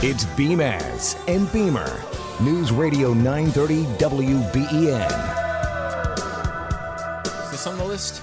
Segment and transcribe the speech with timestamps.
[0.00, 2.04] It's Beamaz and Beamer.
[2.40, 5.10] News Radio 930 WBEN.
[7.44, 8.22] Is this on the list?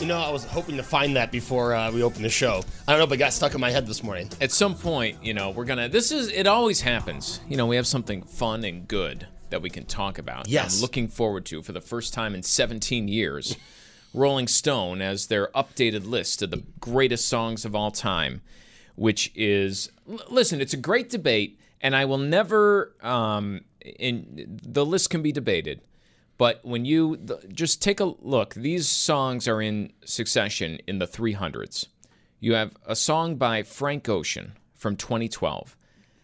[0.00, 2.62] You know, I was hoping to find that before uh, we opened the show.
[2.88, 4.30] I don't know, but it got stuck in my head this morning.
[4.40, 5.90] At some point, you know, we're gonna.
[5.90, 6.28] This is.
[6.28, 7.40] It always happens.
[7.46, 10.44] You know, we have something fun and good that we can talk about.
[10.44, 10.76] that Yes.
[10.76, 13.58] I'm looking forward to for the first time in 17 years.
[14.14, 18.40] Rolling Stone as their updated list of the greatest songs of all time,
[18.96, 22.94] which is l- listen, it's a great debate, and I will never.
[23.02, 23.60] Um,
[23.98, 25.80] in the list can be debated,
[26.38, 31.06] but when you th- just take a look, these songs are in succession in the
[31.06, 31.86] 300s.
[32.40, 35.76] You have a song by Frank Ocean from 2012,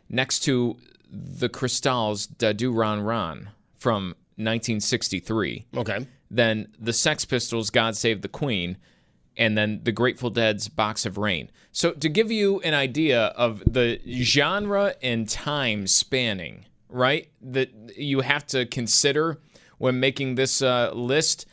[0.09, 0.77] next to
[1.09, 6.07] the Crystals Da Doo Ron Ron from 1963 Okay.
[6.31, 8.77] then the Sex Pistols' God Save the Queen,
[9.37, 11.51] and then the Grateful Dead's Box of Rain.
[11.73, 18.21] So, to give you an idea of the genre and time spanning, right, that you
[18.21, 19.41] have to consider
[19.79, 21.47] when making this uh, list,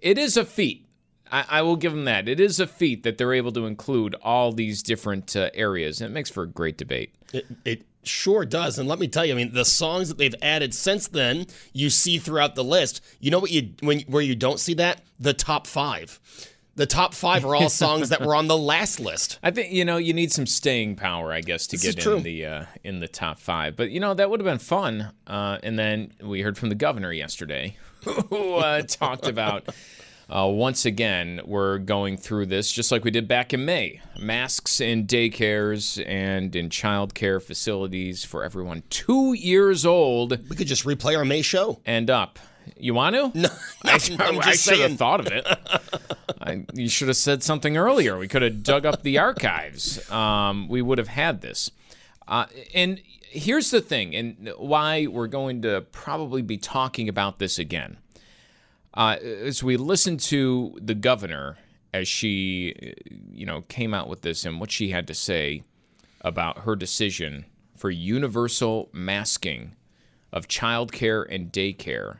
[0.00, 0.86] it is a feat.
[1.30, 2.28] I, I will give them that.
[2.28, 6.10] It is a feat that they're able to include all these different uh, areas, and
[6.10, 7.14] it makes for a great debate.
[7.32, 8.78] It, it sure does.
[8.78, 11.90] And let me tell you, I mean, the songs that they've added since then, you
[11.90, 13.04] see throughout the list.
[13.20, 15.02] You know what you when where you don't see that?
[15.18, 16.20] The top five.
[16.78, 19.40] The top five are all songs that were on the last list.
[19.42, 22.22] I think you know you need some staying power, I guess, to This get in
[22.22, 23.74] the uh, in the top five.
[23.74, 25.10] But you know that would have been fun.
[25.26, 27.76] Uh, and then we heard from the governor yesterday,
[28.30, 29.68] who uh, talked about
[30.30, 34.80] uh, once again we're going through this just like we did back in May: masks
[34.80, 41.16] in daycares and in childcare facilities for everyone two years old We could just replay
[41.18, 41.80] our May show.
[41.84, 42.38] and up.
[42.76, 43.32] You want to?
[43.36, 43.48] No,
[43.84, 44.96] I, I'm I just should have saying.
[44.98, 45.44] thought of it.
[46.48, 48.18] I, you should have said something earlier.
[48.18, 50.10] We could have dug up the archives.
[50.10, 51.70] Um, we would have had this.
[52.26, 53.00] Uh, and
[53.30, 57.98] here's the thing, and why we're going to probably be talking about this again.
[58.94, 61.58] Uh, as we listen to the governor
[61.94, 62.94] as she,
[63.32, 65.62] you know, came out with this and what she had to say
[66.20, 67.44] about her decision
[67.76, 69.74] for universal masking
[70.32, 72.18] of childcare and daycare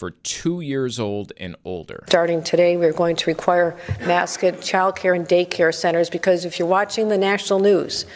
[0.00, 2.02] for two years old and older.
[2.08, 6.66] Starting today, we're going to require masks at childcare and daycare centers because if you're
[6.66, 8.06] watching the national news,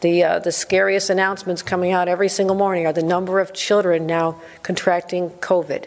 [0.00, 4.06] the, uh, the scariest announcements coming out every single morning are the number of children
[4.06, 5.84] now contracting COVID.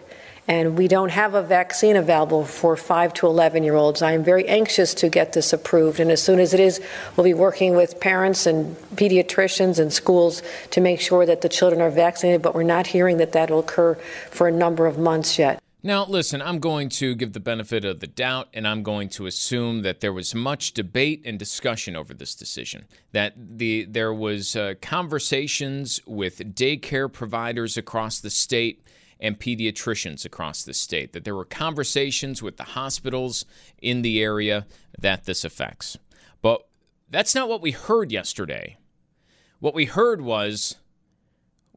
[0.49, 4.01] And we don't have a vaccine available for 5 to 11 year olds.
[4.01, 5.99] I am very anxious to get this approved.
[5.99, 6.81] And as soon as it is,
[7.15, 11.81] we'll be working with parents and pediatricians and schools to make sure that the children
[11.81, 12.41] are vaccinated.
[12.41, 13.93] But we're not hearing that that will occur
[14.31, 15.61] for a number of months yet.
[15.83, 19.27] Now, listen, I'm going to give the benefit of the doubt, and I'm going to
[19.27, 22.85] assume that there was much debate and discussion over this decision.
[23.11, 28.83] That the there was uh, conversations with daycare providers across the state
[29.19, 31.13] and pediatricians across the state.
[31.13, 33.45] That there were conversations with the hospitals
[33.81, 34.65] in the area
[34.97, 35.97] that this affects.
[36.41, 36.67] But
[37.09, 38.77] that's not what we heard yesterday.
[39.59, 40.77] What we heard was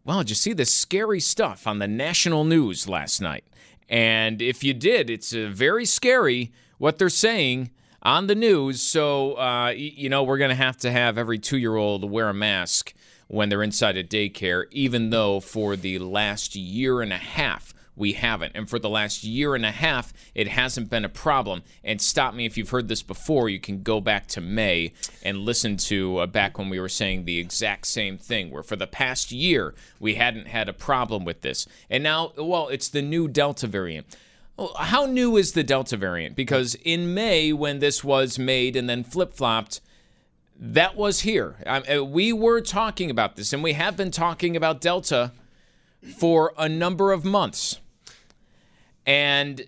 [0.04, 3.44] well, did you see this scary stuff on the national news last night?
[3.88, 7.70] And if you did, it's uh, very scary what they're saying
[8.02, 8.80] on the news.
[8.80, 12.28] So, uh, you know, we're going to have to have every two year old wear
[12.28, 12.94] a mask
[13.32, 18.12] when they're inside a daycare, even though for the last year and a half, we
[18.12, 18.52] haven't.
[18.54, 21.62] And for the last year and a half, it hasn't been a problem.
[21.82, 23.48] And stop me if you've heard this before.
[23.48, 24.92] You can go back to May
[25.22, 28.76] and listen to uh, back when we were saying the exact same thing, where for
[28.76, 31.66] the past year, we hadn't had a problem with this.
[31.88, 34.14] And now, well, it's the new Delta variant.
[34.76, 36.36] How new is the Delta variant?
[36.36, 39.80] Because in May, when this was made and then flip flopped,
[40.64, 41.56] that was here.
[41.66, 45.32] Um, uh, we were talking about this, and we have been talking about Delta
[46.16, 47.80] for a number of months.
[49.04, 49.64] And uh,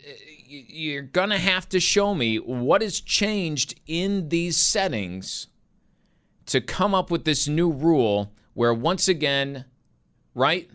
[0.47, 5.49] you're going to have to show me what has changed in these settings
[6.47, 9.65] to come up with this new rule where, once again,
[10.33, 10.71] right?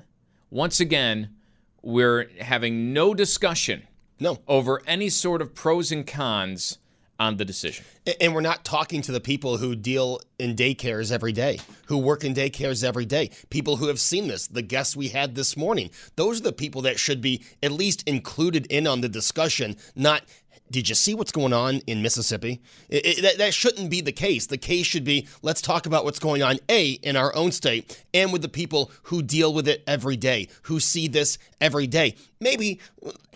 [0.50, 1.30] Once again,
[1.82, 3.84] we're having no discussion
[4.20, 4.40] No.
[4.50, 6.78] over any sort of pros and cons
[7.20, 7.86] on the decision.
[8.22, 12.24] And we're not talking to the people who deal in daycares every day, who work
[12.24, 15.90] in daycares every day, people who have seen this, the guests we had this morning.
[16.16, 20.24] Those are the people that should be at least included in on the discussion, not.
[20.72, 22.62] Did you see what's going on in Mississippi?
[22.90, 24.46] It- it- that, that shouldn't be the case.
[24.46, 28.04] The case should be let's talk about what's going on, A, in our own state
[28.14, 32.16] and with the people who deal with it every day, who see this every day.
[32.40, 32.80] Maybe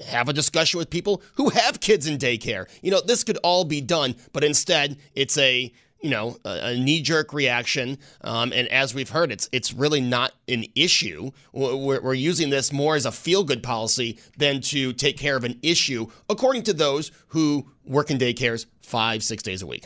[0.07, 2.68] have a discussion with people who have kids in daycare.
[2.81, 5.74] You know, this could all be done, but instead it's a
[6.04, 10.34] you know a, a knee-jerk reaction, um, and as we've heard, it's it's really not
[10.48, 11.32] an issue.
[11.54, 15.58] We're, we're using this more as a feel-good policy than to take care of an
[15.64, 19.86] issue, according to those who work in daycares five six days a week.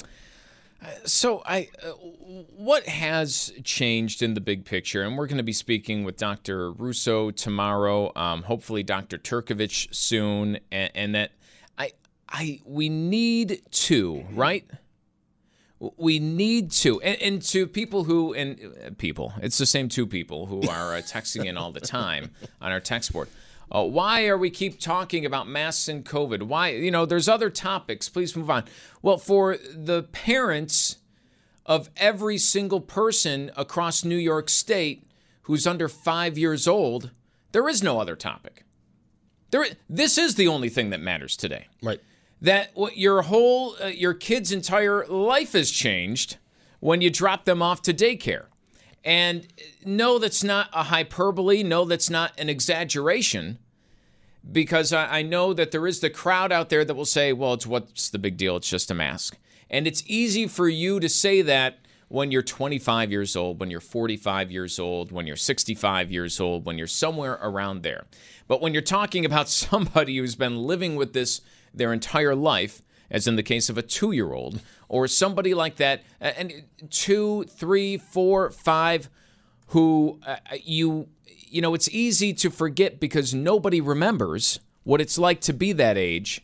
[1.06, 5.02] So, I, uh, what has changed in the big picture?
[5.02, 6.72] And we're going to be speaking with Dr.
[6.72, 8.12] Russo tomorrow.
[8.16, 9.18] Um, hopefully, Dr.
[9.18, 10.60] Turkovich soon.
[10.72, 11.31] And, and that
[11.78, 11.92] I,
[12.30, 14.66] I, we need to right.
[15.79, 20.07] We need to, and, and to people who and uh, people, it's the same two
[20.07, 22.31] people who are uh, texting in all the time
[22.62, 23.29] on our text board.
[23.69, 26.44] Uh, why are we keep talking about masks and COVID?
[26.44, 28.07] Why, you know, there's other topics.
[28.07, 28.63] Please move on.
[29.01, 30.97] Well, for the parents
[31.65, 35.03] of every single person across New York State
[35.44, 37.12] who's under five years old,
[37.51, 38.63] there is no other topic.
[39.51, 41.68] There, this is the only thing that matters today.
[41.81, 42.01] Right.
[42.42, 46.38] That your whole, uh, your kid's entire life has changed
[46.80, 48.45] when you drop them off to daycare.
[49.04, 49.48] And
[49.86, 51.63] no, that's not a hyperbole.
[51.63, 53.57] No, that's not an exaggeration.
[54.50, 57.54] Because I, I know that there is the crowd out there that will say, well,
[57.54, 58.57] it's what's the big deal?
[58.57, 59.38] It's just a mask.
[59.69, 61.80] And it's easy for you to say that
[62.10, 66.66] when you're 25 years old, when you're 45 years old, when you're 65 years old,
[66.66, 68.06] when you're somewhere around there.
[68.48, 71.42] But when you're talking about somebody who's been living with this
[71.74, 75.78] their entire life, as in the case of a two year old, or somebody like
[75.78, 79.10] that, uh, and two, three, four, five,
[79.68, 85.42] who uh, you, you know, it's easy to forget because nobody remembers what it's like
[85.42, 86.42] to be that age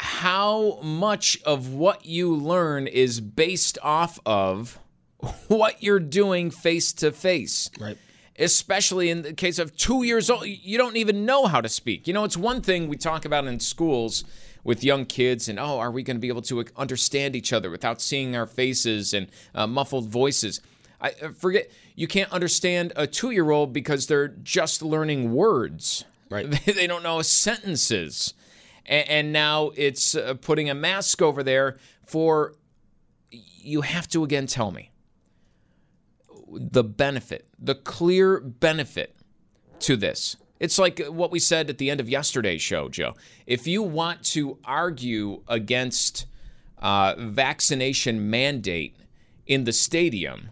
[0.00, 4.78] how much of what you learn is based off of
[5.48, 7.68] what you're doing face to face.
[7.80, 7.98] Right.
[8.38, 12.06] Especially in the case of two years old, you don't even know how to speak.
[12.06, 14.24] You know, it's one thing we talk about in schools
[14.62, 17.70] with young kids, and oh, are we going to be able to understand each other
[17.70, 20.60] without seeing our faces and uh, muffled voices?
[21.00, 26.04] I uh, forget, you can't understand a two year old because they're just learning words.
[26.30, 26.50] Right.
[26.66, 28.34] they don't know sentences
[28.88, 32.54] and, and now it's uh, putting a mask over there for
[33.30, 34.90] you have to again tell me
[36.52, 39.16] the benefit the clear benefit
[39.78, 43.14] to this it's like what we said at the end of yesterday's show joe
[43.46, 46.26] if you want to argue against
[46.78, 48.96] uh, vaccination mandate
[49.46, 50.50] in the stadium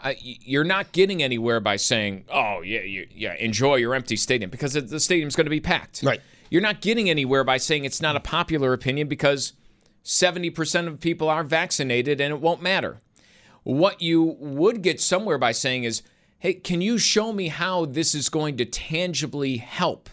[0.00, 4.50] uh, you're not getting anywhere by saying, "Oh, yeah, you, yeah, enjoy your empty stadium,"
[4.50, 6.02] because the stadium's going to be packed.
[6.02, 6.20] Right.
[6.50, 9.52] You're not getting anywhere by saying it's not a popular opinion because
[10.04, 12.98] 70% of people are vaccinated and it won't matter.
[13.66, 16.02] What you would get somewhere by saying is,
[16.38, 20.08] "Hey, can you show me how this is going to tangibly help?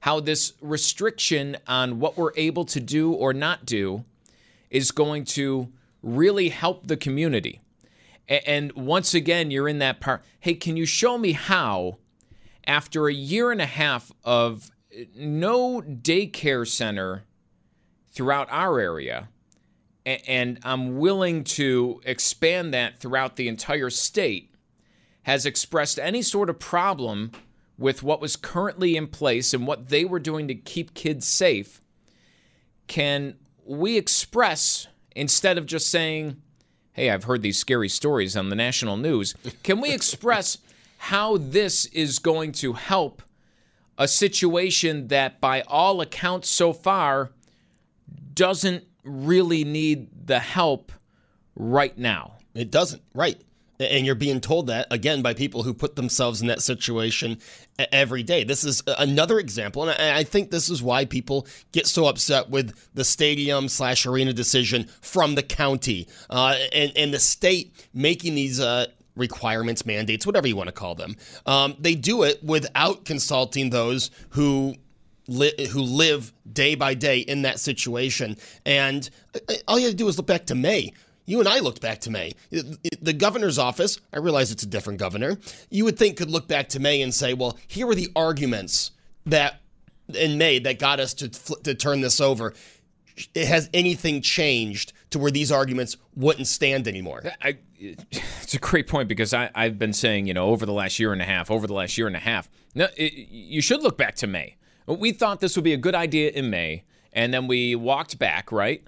[0.00, 4.04] How this restriction on what we're able to do or not do
[4.70, 5.72] is going to
[6.02, 7.60] really help the community?"
[8.26, 10.24] And once again, you're in that part.
[10.40, 11.98] Hey, can you show me how,
[12.66, 14.72] after a year and a half of
[15.14, 17.22] no daycare center
[18.10, 19.28] throughout our area,
[20.06, 24.54] and I'm willing to expand that throughout the entire state,
[25.24, 27.32] has expressed any sort of problem
[27.76, 31.80] with what was currently in place and what they were doing to keep kids safe?
[32.86, 33.34] Can
[33.64, 36.40] we express, instead of just saying,
[36.92, 39.34] hey, I've heard these scary stories on the national news.
[39.62, 40.56] Can we express
[40.96, 43.22] how this is going to help
[43.98, 47.32] a situation that, by all accounts so far,
[48.32, 50.92] doesn't really need the help
[51.54, 52.38] right now?
[52.54, 53.40] It doesn't, right?
[53.78, 57.38] And you're being told that again by people who put themselves in that situation
[57.92, 58.42] every day.
[58.42, 62.74] This is another example, and I think this is why people get so upset with
[62.94, 68.60] the stadium slash arena decision from the county uh, and and the state making these.
[68.60, 68.86] Uh,
[69.16, 71.16] requirements, mandates, whatever you want to call them.
[71.46, 74.74] Um, they do it without consulting those who
[75.28, 78.36] li- who live day by day in that situation.
[78.64, 80.92] And uh, all you have to do is look back to May
[81.26, 82.32] you and I looked back to May.
[82.50, 85.36] The governor's office, I realize it's a different governor,
[85.68, 88.92] you would think could look back to May and say, well, here were the arguments
[89.26, 89.60] that
[90.14, 92.54] in May that got us to, to turn this over.
[93.34, 97.24] Has anything changed to where these arguments wouldn't stand anymore?
[97.42, 100.98] I, it's a great point because I, have been saying, you know, over the last
[100.98, 103.82] year and a half, over the last year and a half, no, it, you should
[103.82, 104.56] look back to May.
[104.86, 108.52] We thought this would be a good idea in May, and then we walked back,
[108.52, 108.86] right?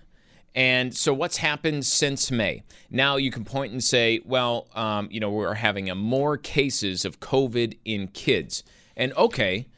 [0.55, 2.62] And so, what's happened since May?
[2.90, 7.21] Now you can point and say, well, um, you know, we're having more cases of
[7.21, 8.62] COVID in kids.
[8.97, 9.69] And okay,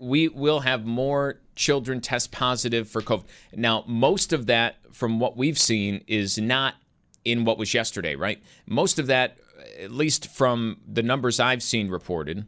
[0.00, 3.24] we will have more children test positive for COVID.
[3.54, 6.74] Now, most of that, from what we've seen, is not
[7.24, 8.42] in what was yesterday, right?
[8.66, 9.38] Most of that,
[9.80, 12.46] at least from the numbers I've seen reported,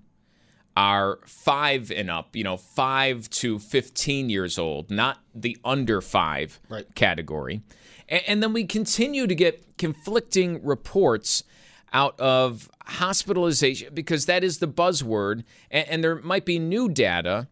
[0.77, 6.61] are five and up, you know, five to 15 years old, not the under five
[6.69, 6.87] right.
[6.95, 7.63] category.
[8.09, 11.45] And, and then we continue to get conflicting reports
[11.93, 15.45] out of hospitalization because that is the buzzword.
[15.71, 17.49] And, and there might be new data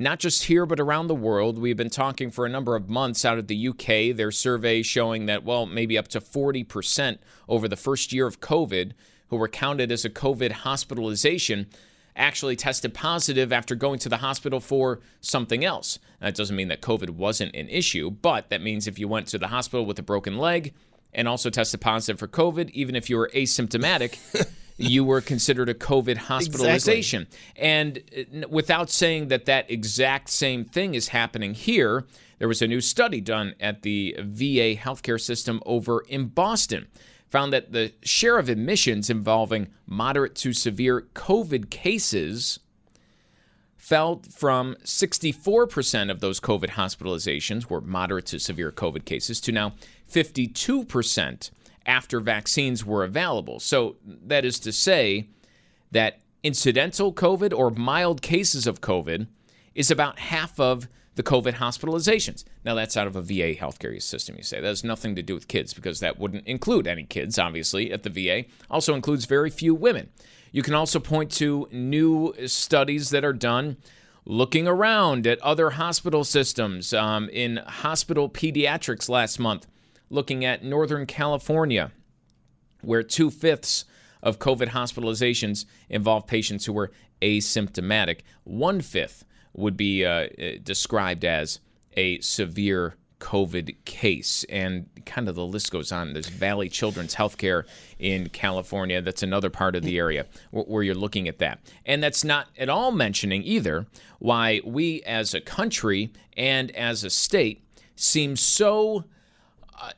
[0.00, 1.58] not just here, but around the world.
[1.58, 5.26] We've been talking for a number of months out of the UK, their survey showing
[5.26, 7.18] that, well, maybe up to 40%
[7.48, 8.92] over the first year of COVID
[9.28, 11.66] who were counted as a COVID hospitalization
[12.18, 15.98] actually tested positive after going to the hospital for something else.
[16.20, 19.38] That doesn't mean that COVID wasn't an issue, but that means if you went to
[19.38, 20.74] the hospital with a broken leg
[21.14, 24.18] and also tested positive for COVID, even if you were asymptomatic,
[24.76, 27.22] you were considered a COVID hospitalization.
[27.54, 27.62] Exactly.
[27.62, 32.06] And uh, without saying that that exact same thing is happening here,
[32.38, 36.86] there was a new study done at the VA healthcare system over in Boston
[37.28, 42.58] found that the share of admissions involving moderate to severe COVID cases
[43.76, 49.72] fell from 64% of those COVID hospitalizations were moderate to severe COVID cases to now
[50.10, 51.50] 52%
[51.86, 53.60] after vaccines were available.
[53.60, 55.28] So that is to say
[55.90, 59.26] that incidental COVID or mild cases of COVID
[59.74, 62.44] is about half of the COVID hospitalizations.
[62.64, 64.60] Now, that's out of a VA healthcare system, you say.
[64.60, 68.04] That has nothing to do with kids because that wouldn't include any kids, obviously, at
[68.04, 68.44] the VA.
[68.70, 70.10] Also includes very few women.
[70.52, 73.78] You can also point to new studies that are done
[74.26, 76.94] looking around at other hospital systems.
[76.94, 79.66] Um, in hospital pediatrics last month,
[80.10, 81.90] looking at Northern California,
[82.80, 83.86] where two fifths
[84.22, 88.20] of COVID hospitalizations involve patients who were asymptomatic.
[88.44, 90.28] One fifth would be uh, uh,
[90.62, 91.60] described as
[91.96, 94.44] a severe COVID case.
[94.48, 96.12] And kind of the list goes on.
[96.12, 97.64] There's Valley Children's Healthcare
[97.98, 99.02] in California.
[99.02, 101.60] That's another part of the area where you're looking at that.
[101.84, 103.86] And that's not at all mentioning either
[104.18, 107.64] why we as a country and as a state
[107.96, 109.04] seem so
[109.80, 109.90] uh,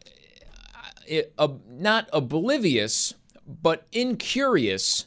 [1.38, 3.14] uh, not oblivious,
[3.46, 5.06] but incurious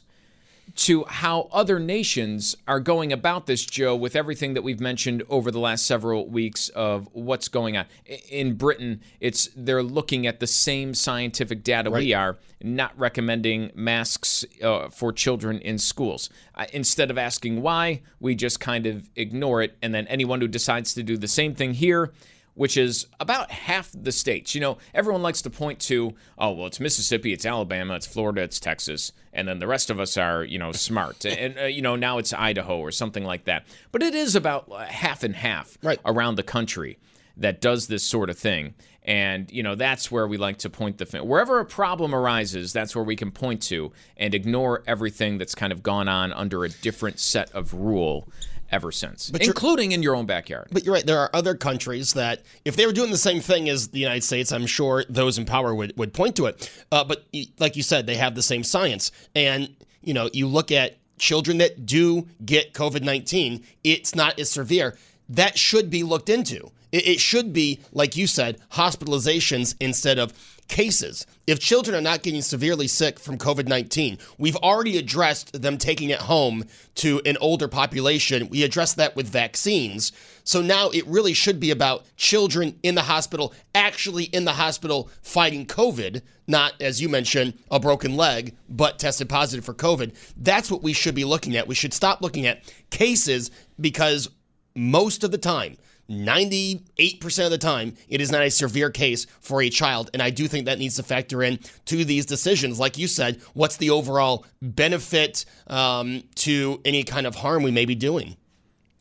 [0.76, 5.50] to how other nations are going about this, Joe, with everything that we've mentioned over
[5.50, 7.86] the last several weeks of what's going on.
[8.28, 12.00] In Britain, it's they're looking at the same scientific data right.
[12.00, 16.28] we are, not recommending masks uh, for children in schools.
[16.54, 20.48] Uh, instead of asking why, we just kind of ignore it, and then anyone who
[20.48, 22.12] decides to do the same thing here
[22.54, 24.54] which is about half the states.
[24.54, 28.42] You know, everyone likes to point to, oh, well, it's Mississippi, it's Alabama, it's Florida,
[28.42, 31.24] it's Texas, and then the rest of us are, you know, smart.
[31.24, 33.66] and, uh, you know, now it's Idaho or something like that.
[33.92, 36.00] But it is about uh, half and half right.
[36.04, 36.98] around the country
[37.36, 38.74] that does this sort of thing.
[39.02, 41.26] And, you know, that's where we like to point the finger.
[41.26, 45.72] Wherever a problem arises, that's where we can point to and ignore everything that's kind
[45.72, 48.28] of gone on under a different set of rule
[48.74, 50.66] ever since, but including in your own backyard.
[50.72, 51.06] But you're right.
[51.06, 54.24] There are other countries that, if they were doing the same thing as the United
[54.24, 56.68] States, I'm sure those in power would, would point to it.
[56.90, 57.24] Uh, but
[57.60, 59.12] like you said, they have the same science.
[59.36, 64.50] And, you know, you look at children that do get COVID 19, it's not as
[64.50, 64.98] severe.
[65.28, 70.32] That should be looked into It, it should be, like you said, hospitalizations instead of
[70.68, 71.26] cases.
[71.46, 76.10] If children are not getting severely sick from COVID 19, we've already addressed them taking
[76.10, 76.64] it home
[76.96, 78.48] to an older population.
[78.48, 80.12] We addressed that with vaccines.
[80.44, 85.10] So now it really should be about children in the hospital, actually in the hospital
[85.22, 90.14] fighting COVID, not, as you mentioned, a broken leg, but tested positive for COVID.
[90.36, 91.68] That's what we should be looking at.
[91.68, 94.28] We should stop looking at cases because
[94.74, 95.76] most of the time,
[96.08, 100.10] 98% of the time, it is not a severe case for a child.
[100.12, 102.78] And I do think that needs to factor in to these decisions.
[102.78, 107.84] Like you said, what's the overall benefit um, to any kind of harm we may
[107.84, 108.36] be doing?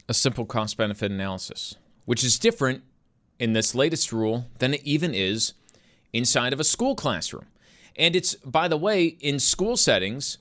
[0.08, 2.84] A simple cost benefit analysis, which is different
[3.40, 5.54] in this latest rule than it even is
[6.14, 7.48] inside of a school classroom.
[7.96, 10.38] And it's, by the way, in school settings,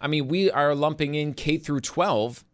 [0.00, 2.44] I mean, we are lumping in K through 12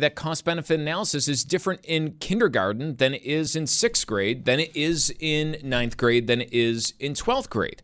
[0.00, 4.60] that cost benefit analysis is different in kindergarten than it is in sixth grade, than
[4.60, 7.82] it is in ninth grade, than it is in 12th grade.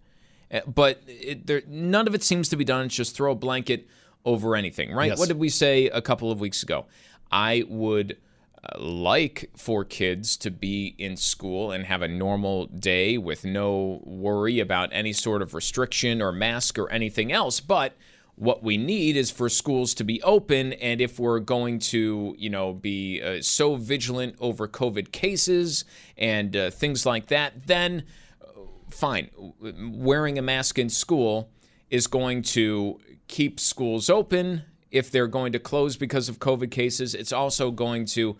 [0.52, 2.87] Uh, but it, there, none of it seems to be done.
[2.87, 3.88] It's just throw a blanket
[4.25, 5.11] over anything, right?
[5.11, 5.19] Yes.
[5.19, 6.87] What did we say a couple of weeks ago?
[7.31, 8.19] I would
[8.62, 14.02] uh, like for kids to be in school and have a normal day with no
[14.04, 17.59] worry about any sort of restriction or mask or anything else.
[17.59, 17.97] But
[18.36, 22.48] what we need is for schools to be open and if we're going to you
[22.48, 25.84] know be uh, so vigilant over covid cases
[26.16, 28.02] and uh, things like that then
[28.40, 28.46] uh,
[28.90, 29.30] fine.
[29.60, 31.50] Wearing a mask in school
[31.90, 32.98] is going to
[33.28, 34.62] keep schools open.
[34.90, 38.36] If they're going to close because of covid cases it's also going to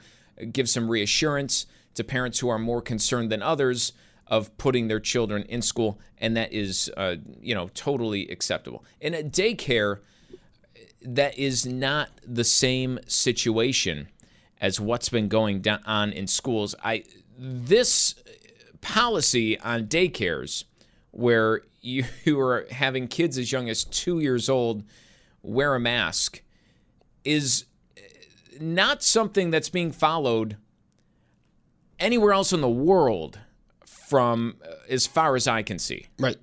[0.51, 3.93] give some reassurance to parents who are more concerned than others
[4.33, 8.83] of putting their children in school, and that is, uh, you know, totally acceptable.
[8.99, 9.99] In a daycare,
[11.03, 14.09] that is not the same situation
[14.59, 16.75] as what's been going on in schools.
[16.83, 17.05] I
[17.39, 18.15] this
[18.81, 20.65] policy on daycares
[21.11, 24.83] where you, you are having kids as young as two years old
[25.43, 26.41] wear a mask
[27.23, 27.67] is
[28.59, 30.57] not something that's being followed
[31.99, 33.39] anywhere else in the world
[34.13, 36.05] from uh, as far as I can see.
[36.19, 36.37] Right.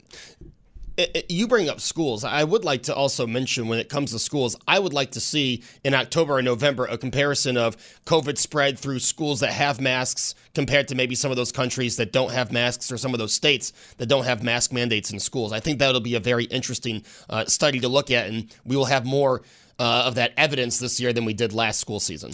[0.98, 2.24] It, it, you bring up schools.
[2.24, 5.20] I would like to also mention when it comes to schools, I would like to
[5.20, 10.34] see in October and November a comparison of COVID spread through schools that have masks
[10.56, 13.34] compared to maybe some of those countries that don't have masks or some of those
[13.34, 15.54] states that don't have mask mandates in schools.
[15.54, 18.86] I think that'll be a very interesting uh, study to look at, and we will
[18.86, 19.44] have more
[19.78, 22.32] uh, of that evidence this year than we did last school season.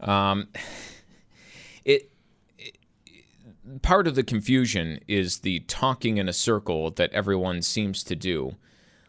[0.00, 0.48] Um,
[1.84, 2.10] it
[3.82, 8.56] part of the confusion is the talking in a circle that everyone seems to do.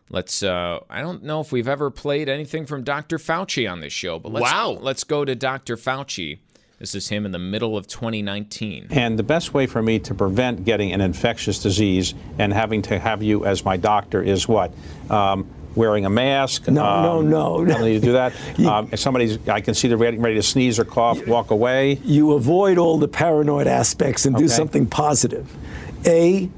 [0.10, 0.42] Let's.
[0.42, 3.18] Uh, I don't know if we've ever played anything from Dr.
[3.18, 4.78] Fauci on this show, but let's, wow.
[4.82, 5.78] let's go to Dr.
[5.78, 6.40] Fauci.
[6.80, 8.88] This is him in the middle of 2019.
[8.90, 12.98] And the best way for me to prevent getting an infectious disease and having to
[12.98, 14.72] have you as my doctor is what?
[15.10, 16.68] Um, wearing a mask.
[16.68, 17.66] No, um, no, no.
[17.66, 18.34] I don't need to do that.
[18.66, 21.94] um, if somebody's, I can see they're getting ready to sneeze or cough, walk away.
[22.04, 24.44] You avoid all the paranoid aspects and Okay.
[24.44, 25.48] do something positive.
[26.06, 26.50] A,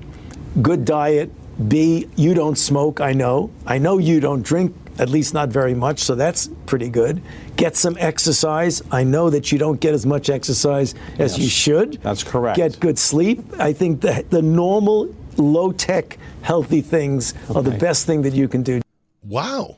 [0.63, 1.29] good diet.
[1.69, 2.99] B, you don't smoke.
[2.99, 3.51] I know.
[3.67, 4.75] I know you don't drink.
[4.97, 7.21] At least not very much, so that's pretty good.
[7.55, 8.81] Get some exercise.
[8.91, 11.93] I know that you don't get as much exercise as Yes, you should.
[12.01, 12.57] that's correct.
[12.57, 13.39] Get good sleep.
[13.59, 18.47] I think the, the normal, low tech, healthy things are the best thing that you
[18.47, 18.81] can do.
[19.23, 19.77] Wow.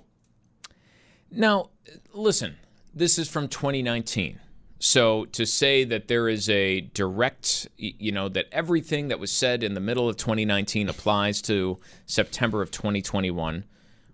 [1.32, 1.70] Now,
[2.14, 2.58] listen,
[2.94, 4.40] this is from 2019.
[4.80, 9.64] So to say that there is a direct, you know, that everything that was said
[9.64, 13.64] in the middle of 2019 applies to September of 2021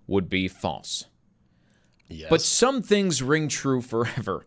[0.05, 1.05] would be false.
[2.07, 2.29] Yes.
[2.29, 4.45] But some things ring true forever.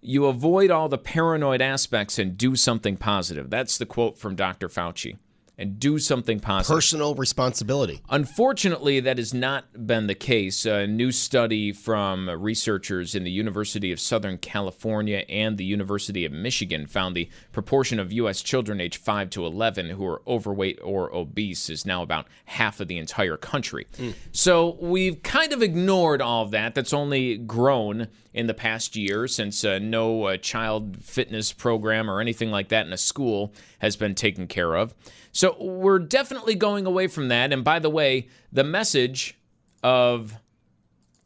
[0.00, 3.50] You avoid all the paranoid aspects and do something positive.
[3.50, 4.68] That's the quote from Dr.
[4.68, 5.16] Fauci.
[5.58, 6.76] And do something positive.
[6.76, 8.00] personal responsibility.
[8.08, 10.64] Unfortunately, that has not been the case.
[10.64, 16.30] A new study from researchers in the University of Southern California and the University of
[16.30, 18.40] Michigan found the proportion of U.S.
[18.40, 22.86] children aged 5 to 11 who are overweight or obese is now about half of
[22.86, 23.86] the entire country.
[24.30, 26.76] So we've kind of ignored all of that.
[26.76, 32.20] That's only grown in the past year since uh, no uh, child fitness program or
[32.20, 34.94] anything like that in a school has been taken care of.
[35.32, 37.52] So we're definitely going away from that.
[37.52, 39.38] And by the way, the message
[39.82, 40.34] of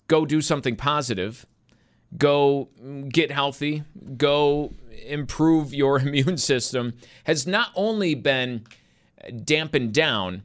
[0.08, 1.46] go do something positive,
[2.18, 2.68] go
[3.08, 3.84] get healthy,
[4.16, 4.72] go
[5.06, 8.64] improve your immune system has not only been
[9.44, 10.42] dampened down,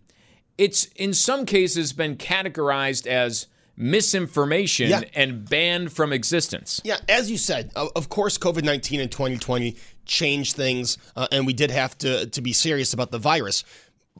[0.58, 5.02] it's in some cases been categorized as misinformation Yeah.
[5.14, 6.82] and banned from existence.
[6.84, 11.54] Yeah, as you said, of course, COVID 19 in 2020 changed things, uh, and we
[11.54, 13.64] did have to, to be serious about the virus.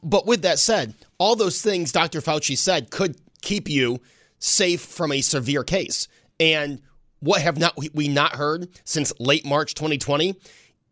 [0.02, 2.20] But with that said, all those things Dr.
[2.20, 4.00] Fauci said could keep you
[4.38, 6.06] safe from a severe case.
[6.38, 6.80] And
[7.20, 10.36] what have not we- we not heard since late March 2020?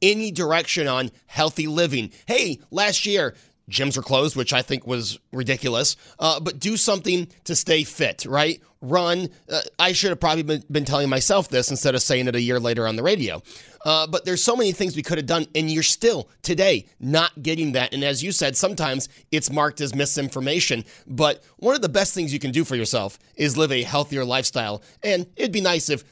[0.03, 2.11] Any direction on healthy living.
[2.27, 3.35] Hey, last year,
[3.71, 5.97] gyms were closed, which I think was ridiculous.
[6.19, 8.61] Uh, but do something to stay fit, right?
[8.81, 9.29] Run.
[9.51, 12.41] Uh, I should have probably been, been telling myself this instead of saying it a
[12.41, 13.43] year later on the radio.
[13.85, 17.43] Uh, but there's so many things we could have done, and you're still today not
[17.43, 17.95] getting that.
[17.95, 20.85] And as you said, sometimes it's marked as misinformation.
[21.07, 24.25] But one of the best things you can do for yourself is live a healthier
[24.25, 24.83] lifestyle.
[25.03, 26.05] And it'd be nice if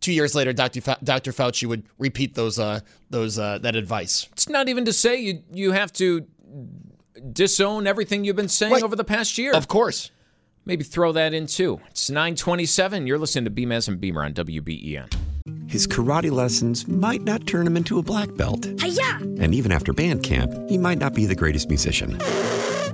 [0.00, 0.80] two years later, Dr.
[0.80, 0.98] Fa-.
[1.02, 4.28] Fauci would repeat those uh, those uh, that advice.
[4.32, 6.26] It's not even to say you you have to
[7.32, 8.82] disown everything you've been saying Right.
[8.82, 9.52] over the past year.
[9.52, 10.10] Of course.
[10.64, 11.80] Maybe throw that in too.
[11.90, 13.06] It's 927.
[13.06, 15.12] You're listening to Beamaz and Beamer on WBEN.
[15.66, 18.66] His karate lessons might not turn him into a black belt.
[18.66, 22.18] And even after band camp, he might not be the greatest musician.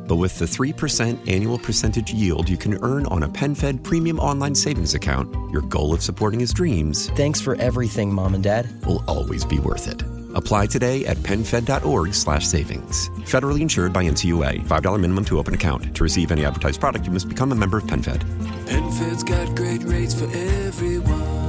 [0.07, 4.55] But with the 3% annual percentage yield you can earn on a PenFed premium online
[4.55, 8.69] savings account, your goal of supporting his dreams Thanks for everything, Mom and Dad.
[8.87, 10.03] will always be worth it.
[10.35, 13.09] Apply today at penfed.org slash savings.
[13.25, 14.67] Federally insured by NCUA.
[14.67, 15.95] $5 minimum to open account.
[15.97, 18.23] To receive any advertised product, you must become a member of PenFed.
[18.67, 21.45] PenFed's got great rates for everyone.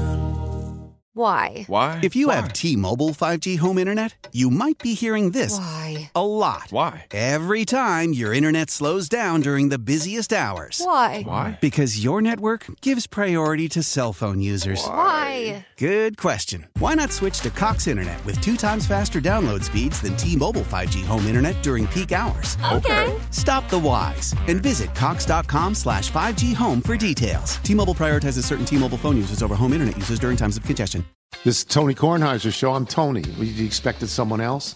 [1.16, 1.64] Why?
[1.68, 2.02] Why?
[2.04, 6.12] If you have T-Mobile 5G home internet, you might be hearing this Why?
[6.14, 6.68] a lot.
[6.72, 7.06] Why?
[7.12, 10.82] Every time your internet slows down during the busiest hours.
[10.84, 11.22] Why?
[11.24, 11.58] Why?
[11.62, 14.86] Because your network gives priority to cell phone users.
[14.86, 15.66] Why?
[15.78, 16.68] Good question.
[16.80, 21.04] Why not switch to Cox Internet with two times faster download speeds than T-Mobile 5G
[21.04, 22.58] home internet during peak hours?
[22.72, 23.14] Okay.
[23.32, 27.58] Stop the whys and visit cox.com slash 5G home for details.
[27.58, 31.04] T-Mobile prioritizes certain T-Mobile phone users over home internet users during times of congestion.
[31.44, 32.74] This is Tony Kornheiser's show.
[32.74, 33.24] I'm Tony.
[33.36, 34.76] Well, You expected someone else?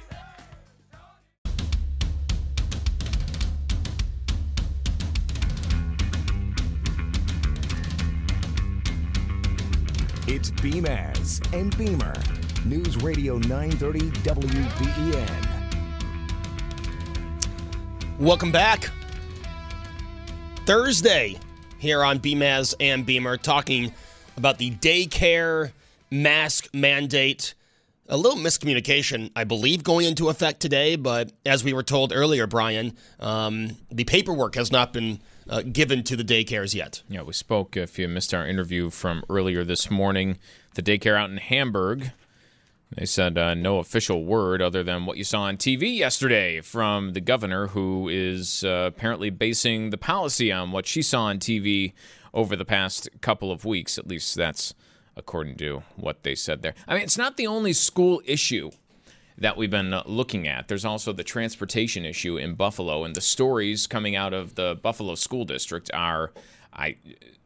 [10.33, 12.13] It's Beamaz and Beamer.
[12.63, 15.45] News Radio 930 WBEN.
[18.17, 18.89] Welcome back.
[20.65, 21.37] Thursday
[21.79, 23.91] here on Beamaz and Beamer talking
[24.37, 25.73] about the daycare
[26.09, 27.53] mask mandate.
[28.07, 32.47] A little miscommunication, I believe, going into effect today, but as we were told earlier,
[32.47, 35.19] Brian, um, the paperwork has not been
[35.51, 37.03] uh, given to the daycares yet.
[37.09, 40.39] Yeah, we spoke, if you missed our interview from earlier this morning,
[40.75, 42.11] the daycare out in Hamburg.
[42.95, 47.13] They said uh, no official word other than what you saw on TV yesterday from
[47.13, 51.93] the governor, who is uh, apparently basing the policy on what she saw on TV
[52.33, 53.97] over the past couple of weeks.
[53.97, 54.73] At least that's
[55.15, 56.73] according to what they said there.
[56.87, 58.71] I mean, it's not the only school issue
[59.41, 60.67] that we've been uh, looking at.
[60.67, 65.15] There's also the transportation issue in Buffalo, and the stories coming out of the Buffalo
[65.15, 66.31] School District are,
[66.71, 66.95] I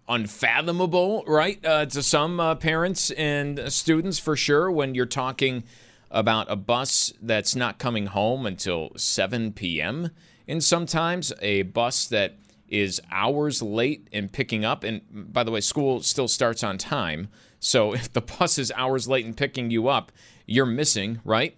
[0.07, 4.69] unfathomable, right, uh, to some uh, parents and students for sure.
[4.69, 5.63] When you're talking
[6.11, 10.11] about a bus that's not coming home until 7 p.m.
[10.47, 12.35] and sometimes a bus that
[12.67, 14.83] is hours late in picking up.
[14.83, 17.29] And by the way, school still starts on time.
[17.59, 20.11] So if the bus is hours late in picking you up,
[20.45, 21.57] you're missing, right?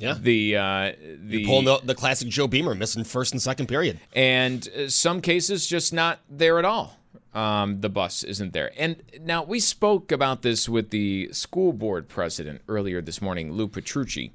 [0.00, 0.16] Yeah.
[0.20, 4.00] The uh, the pulling the, the classic Joe Beamer, missing first and second period.
[4.14, 6.96] and uh, some cases just not there at all.
[7.32, 8.72] Um, the bus isn't there.
[8.76, 13.68] And now we spoke about this with the school board president earlier this morning, Lou
[13.68, 14.32] Petrucci.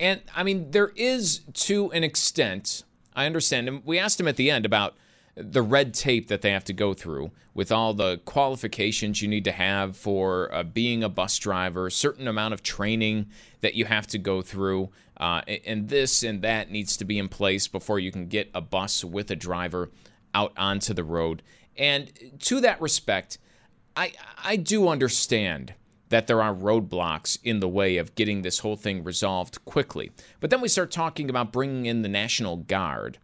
[0.00, 3.68] And I mean, there is to an extent, I understand.
[3.68, 4.94] And we asked him at the end about
[5.36, 9.44] the red tape that they have to go through with all the qualifications you need
[9.44, 13.26] to have for uh, being a bus driver, certain amount of training
[13.60, 17.28] that you have to go through, uh, and this and that needs to be in
[17.28, 19.90] place before you can get a bus with a driver
[20.34, 21.42] out onto the road.
[21.76, 23.38] And to that respect,
[23.96, 25.74] I I do understand
[26.10, 30.12] that there are roadblocks in the way of getting this whole thing resolved quickly.
[30.38, 33.18] But then we start talking about bringing in the National Guard.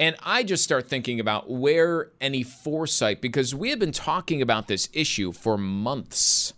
[0.00, 4.66] And I just start thinking about where any foresight, because we have been talking about
[4.66, 6.54] this issue for months,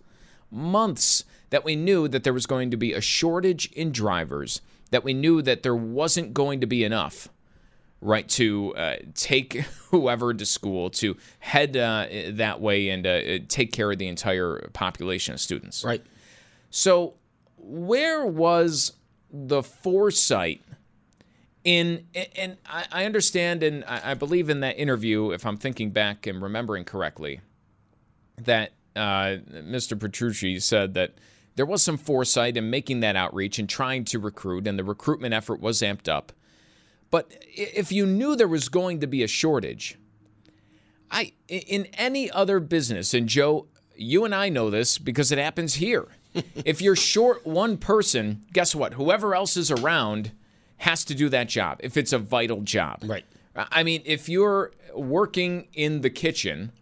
[0.48, 4.60] months, that we knew that there was going to be a shortage in drivers,
[4.92, 7.30] that we knew that there wasn't going to be enough,
[8.00, 9.54] right, to uh, take
[9.90, 14.70] whoever to school, to head uh, that way and uh, take care of the entire
[14.72, 15.82] population of students.
[15.82, 16.06] Right.
[16.70, 17.14] So,
[17.58, 18.92] where was
[19.32, 20.62] the foresight?
[21.64, 26.42] In and I understand and I believe in that interview, if I'm thinking back and
[26.42, 27.40] remembering correctly,
[28.36, 29.98] that uh, Mr.
[29.98, 31.14] Petrucci said that
[31.54, 35.34] there was some foresight in making that outreach and trying to recruit, and the recruitment
[35.34, 36.32] effort was amped up.
[37.10, 39.98] But if you knew there was going to be a shortage,
[41.10, 45.74] I in any other business, and Joe, you and I know this because it happens
[45.74, 46.08] here.
[46.64, 48.94] if you're short one person, guess what?
[48.94, 50.32] Whoever else is around
[50.82, 52.98] has to do that job if it's a vital job.
[53.04, 53.24] Right.
[53.54, 56.72] I mean, if you're working in the kitchen,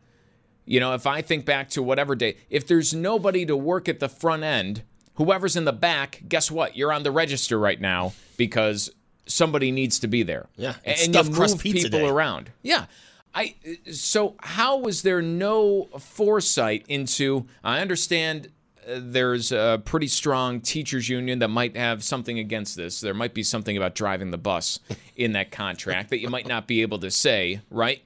[0.65, 4.01] you know, if I think back to whatever day, if there's nobody to work at
[4.01, 4.85] the front end,
[5.17, 6.77] whoever's in the back, guess what?
[6.77, 8.91] You're on the register right now because
[9.27, 10.47] somebody needs to be there.
[10.57, 10.77] Yeah.
[10.85, 12.09] And you move people day.
[12.09, 12.53] around.
[12.63, 12.87] Yeah.
[13.35, 13.55] I
[13.93, 18.49] so how was there no foresight into I understand
[18.87, 23.01] there's a pretty strong teachers union that might have something against this.
[23.01, 24.81] There might be something about driving the bus
[25.16, 28.03] in that contract that you might not be able to say, right?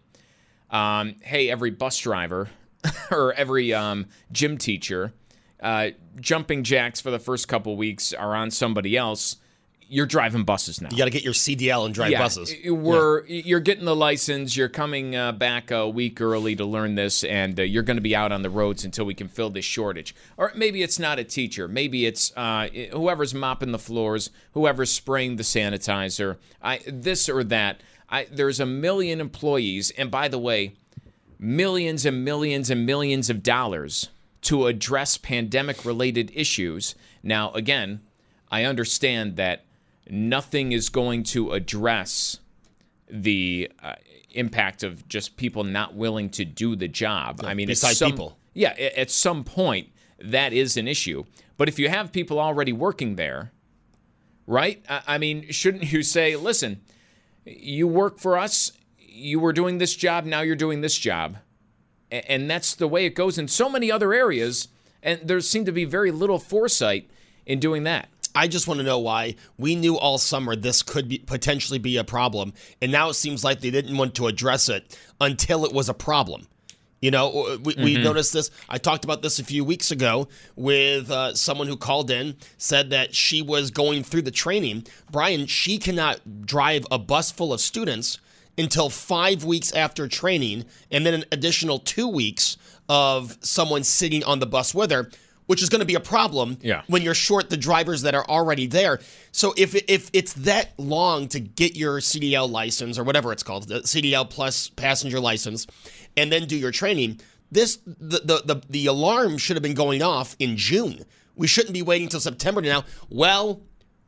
[0.71, 2.49] Um, hey, every bus driver
[3.11, 5.13] or every um, gym teacher,
[5.61, 9.37] uh, jumping jacks for the first couple weeks are on somebody else
[9.89, 10.89] you're driving buses now.
[10.91, 12.53] You got to get your CDL and drive yeah, buses.
[12.65, 13.43] We're yeah.
[13.45, 14.57] you're getting the license.
[14.57, 18.03] You're coming uh, back a week early to learn this, and uh, you're going to
[18.03, 20.15] be out on the roads until we can fill this shortage.
[20.37, 21.69] Or maybe it's not a teacher.
[21.69, 26.39] Maybe it's uh, whoever's mopping the floors, whoever's spraying the sanitizer.
[26.63, 27.83] I this or that.
[28.09, 30.75] I, there's a million employees, and by the way,
[31.39, 34.09] millions and millions and millions of dollars
[34.43, 36.95] to address pandemic-related issues.
[37.23, 38.03] Now, again,
[38.51, 39.65] I understand that
[40.09, 42.39] nothing is going to address
[43.09, 43.95] the uh,
[44.31, 47.41] impact of just people not willing to do the job.
[47.43, 48.37] Yeah, I mean, besides some, people.
[48.53, 49.89] Yeah, at some point
[50.19, 51.25] that is an issue.
[51.57, 53.53] But if you have people already working there,
[54.47, 54.85] right?
[54.89, 56.81] I mean, shouldn't you say, listen,
[57.45, 61.37] you work for us, you were doing this job, now you're doing this job.
[62.11, 64.69] And that's the way it goes in so many other areas.
[65.03, 67.11] And there seemed to be very little foresight
[67.47, 68.09] in doing that.
[68.35, 71.97] I just want to know why we knew all summer this could be, potentially be
[71.97, 75.73] a problem, and now it seems like they didn't want to address it until it
[75.73, 76.49] was a problem.
[77.01, 77.85] You know, we, mm-hmm.
[77.85, 78.51] we noticed this.
[78.67, 82.89] I talked about this a few weeks ago with uh, someone who called in, said
[82.91, 84.87] that she was going through the training.
[85.11, 88.19] Brian, she cannot drive a bus full of students
[88.57, 92.57] until five weeks after training, and then an additional two weeks
[92.89, 95.11] of someone sitting on the bus with her
[95.47, 96.83] which is going to be a problem yeah.
[96.87, 99.01] when you're short the drivers that are already there.
[99.33, 103.69] So if if it's that long to get your CDL license or whatever it's called,
[103.69, 105.67] the CDL plus passenger license,
[106.17, 110.03] and then do your training, this the the the, the alarm should have been going
[110.03, 111.05] off in June.
[111.37, 112.85] We shouldn't be waiting until September now.
[113.11, 113.61] Well,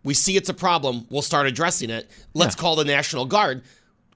[0.05, 1.07] we see it's a problem.
[1.11, 2.09] We'll start addressing it.
[2.33, 2.61] Let's yeah.
[2.61, 3.63] call the National Guard.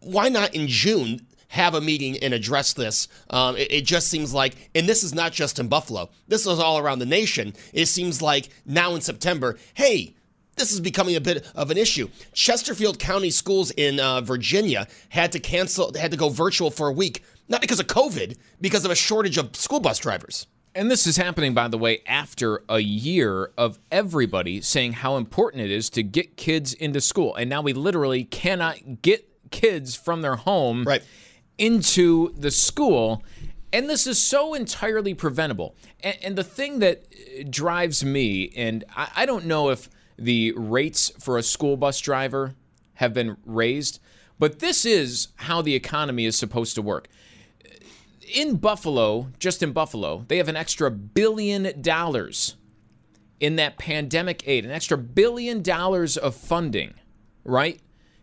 [0.00, 1.26] Why not in June?
[1.50, 3.08] Have a meeting and address this.
[3.28, 6.58] Um, it, it, just seems like, and this is not just in Buffalo, this is
[6.58, 7.54] all around the nation.
[7.72, 10.14] It seems like now in September, hey,
[10.56, 12.08] this is becoming a bit of an issue.
[12.32, 16.92] Chesterfield County schools in uh, Virginia had to cancel, had to go virtual for a
[16.92, 20.46] week, not because of COVID, because of a shortage of school bus drivers.
[20.72, 25.64] And this is happening, by the way, after a year of everybody saying how important
[25.64, 27.34] it is to get kids into school.
[27.34, 30.84] And now we literally cannot get kids from their home.
[30.84, 31.02] Right
[31.60, 33.22] into the school.
[33.72, 35.76] And this is so entirely preventable.
[36.02, 40.52] And, and the thing that uh, drives me, and I, I don't know if the
[40.56, 42.54] rates for a school bus driver
[42.94, 44.00] have been raised,
[44.38, 47.08] but this is how the economy is supposed to work.
[48.34, 52.56] In Buffalo, just in Buffalo, they have an extra billion dollars
[53.38, 56.94] in that pandemic aid, an extra billion dollars of funding,
[57.44, 57.80] right?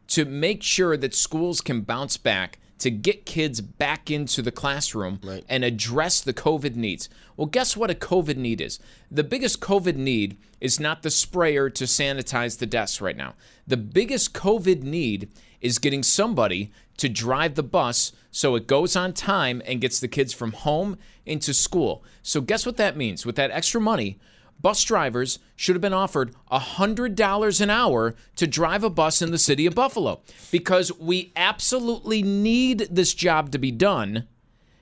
[0.09, 5.19] To make sure that schools can bounce back to get kids back into the classroom
[5.23, 5.43] right.
[5.49, 7.09] and address the COVID needs.
[7.35, 8.79] Well, guess what a COVID need is?
[9.09, 13.35] The biggest COVID need is not the sprayer to sanitize the desks right now.
[13.65, 15.29] The biggest COVID need
[15.61, 20.07] is getting somebody to drive the bus so it goes on time and gets the
[20.07, 22.03] kids from home into school.
[22.21, 23.25] So, guess what that means?
[23.25, 24.19] With that extra money,
[24.61, 29.37] bus drivers should have been offered $100 an hour to drive a bus in the
[29.37, 34.27] city of Buffalo because we absolutely need this job to be done.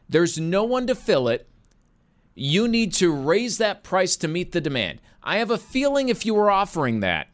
[0.08, 1.48] There's no one to fill it.
[2.36, 5.02] You need to raise that price to meet the demand.
[5.24, 7.28] I have a feeling if you were offering that,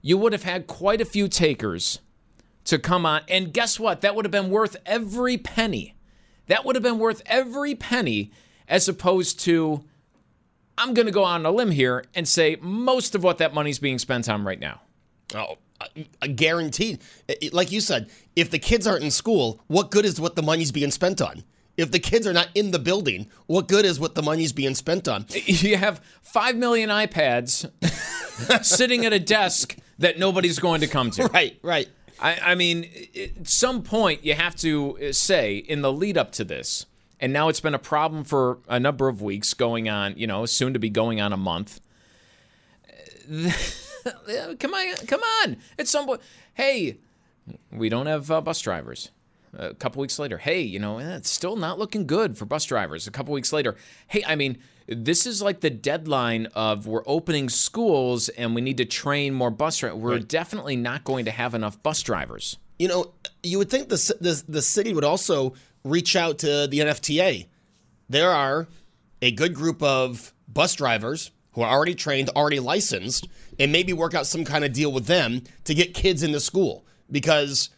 [0.00, 2.00] you would have had quite a few takers
[2.64, 3.22] to come on.
[3.28, 4.00] And guess what?
[4.00, 5.96] That would have been worth every penny.
[6.46, 8.30] That would have been worth every penny
[8.68, 9.84] as opposed to
[10.78, 13.78] I'm going to go on a limb here and say most of what that money's
[13.78, 14.80] being spent on right now.
[15.34, 17.00] Oh, uh, guaranteed.
[17.52, 20.72] Like you said, if the kids aren't in school, what good is what the money's
[20.72, 21.44] being spent on?
[21.76, 24.74] If the kids are not in the building, what good is what the money's being
[24.74, 25.26] spent on?
[25.46, 27.70] You have 5 million iPads
[28.64, 31.26] sitting at a desk that nobody's going to come to.
[31.26, 31.88] Right, right.
[32.18, 36.44] I, I mean, at some point, you have to say in the lead up to
[36.44, 36.86] this,
[37.20, 40.46] and now it's been a problem for a number of weeks, going on, you know,
[40.46, 41.80] soon to be going on a month.
[44.58, 45.56] come on, come on.
[45.78, 46.20] At some point,
[46.54, 46.98] hey,
[47.72, 49.10] we don't have uh, bus drivers.
[49.58, 52.64] A couple weeks later, hey, you know, eh, it's still not looking good for bus
[52.66, 53.06] drivers.
[53.06, 53.74] A couple weeks later,
[54.08, 58.76] hey, I mean, this is like the deadline of we're opening schools and we need
[58.76, 59.98] to train more bus drivers.
[59.98, 60.28] We're right.
[60.28, 62.58] definitely not going to have enough bus drivers.
[62.78, 65.54] You know, you would think the, the, the city would also
[65.86, 67.46] reach out to the NFTA.
[68.08, 68.68] There are
[69.22, 74.14] a good group of bus drivers who are already trained, already licensed, and maybe work
[74.14, 76.84] out some kind of deal with them to get kids into school.
[77.10, 77.70] Because,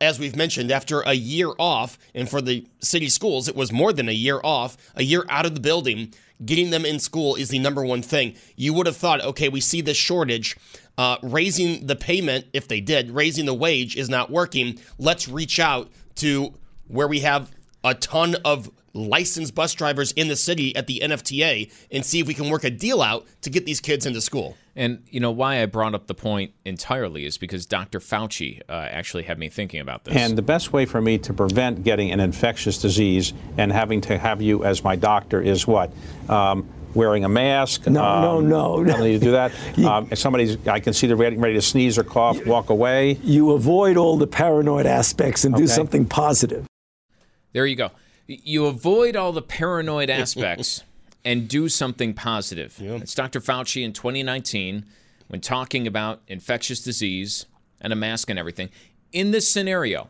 [0.00, 3.92] as we've mentioned, after a year off, and for the city schools, it was more
[3.92, 6.12] than a year off, a year out of the building,
[6.44, 8.34] getting them in school is the number one thing.
[8.56, 10.56] You would have thought, okay, we see this shortage.
[10.98, 14.78] Uh, raising the payment, if they did, raising the wage is not working.
[14.98, 16.52] Let's reach out to
[16.92, 17.50] where we have
[17.82, 22.26] a ton of licensed bus drivers in the city at the NFTA and see if
[22.26, 24.56] we can work a deal out to get these kids into school.
[24.76, 27.98] And you know why I brought up the point entirely is because Dr.
[27.98, 30.16] Fauci uh, actually had me thinking about this.
[30.16, 34.18] And the best way for me to prevent getting an infectious disease and having to
[34.18, 35.90] have you as my doctor is what?
[36.28, 37.86] Um, wearing a mask.
[37.86, 38.96] No, um, no, no.
[38.98, 39.04] no.
[39.04, 39.52] You do that.
[39.84, 43.18] um, if somebody's, I can see they're ready, ready to sneeze or cough, walk away.
[43.22, 45.64] You avoid all the paranoid aspects and okay.
[45.64, 46.66] do something positive.
[47.52, 47.90] There you go.
[48.26, 50.82] You avoid all the paranoid aspects
[51.24, 52.78] and do something positive.
[52.78, 52.96] Yeah.
[52.96, 53.40] It's Dr.
[53.40, 54.86] Fauci in 2019
[55.28, 57.46] when talking about infectious disease
[57.80, 58.70] and a mask and everything.
[59.12, 60.08] In this scenario,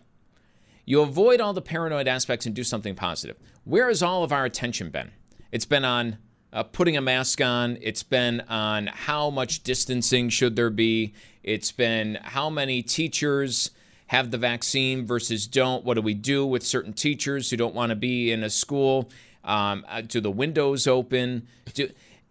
[0.85, 3.37] you avoid all the paranoid aspects and do something positive.
[3.65, 5.11] Where has all of our attention been?
[5.51, 6.19] It's been on
[6.53, 7.79] uh, putting a mask on.
[7.81, 11.15] It's been on how much distancing should there be.
[11.43, 13.71] It's been how many teachers
[14.13, 15.87] have the vaccine versus don't.
[15.87, 19.11] What do we do with certain teachers who don't want to be in a school?
[19.43, 21.49] Um, uh, do the windows open?
[21.73, 21.89] Do,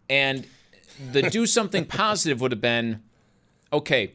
[0.07, 0.45] and
[1.11, 3.01] the do something positive would have been
[3.73, 4.13] okay.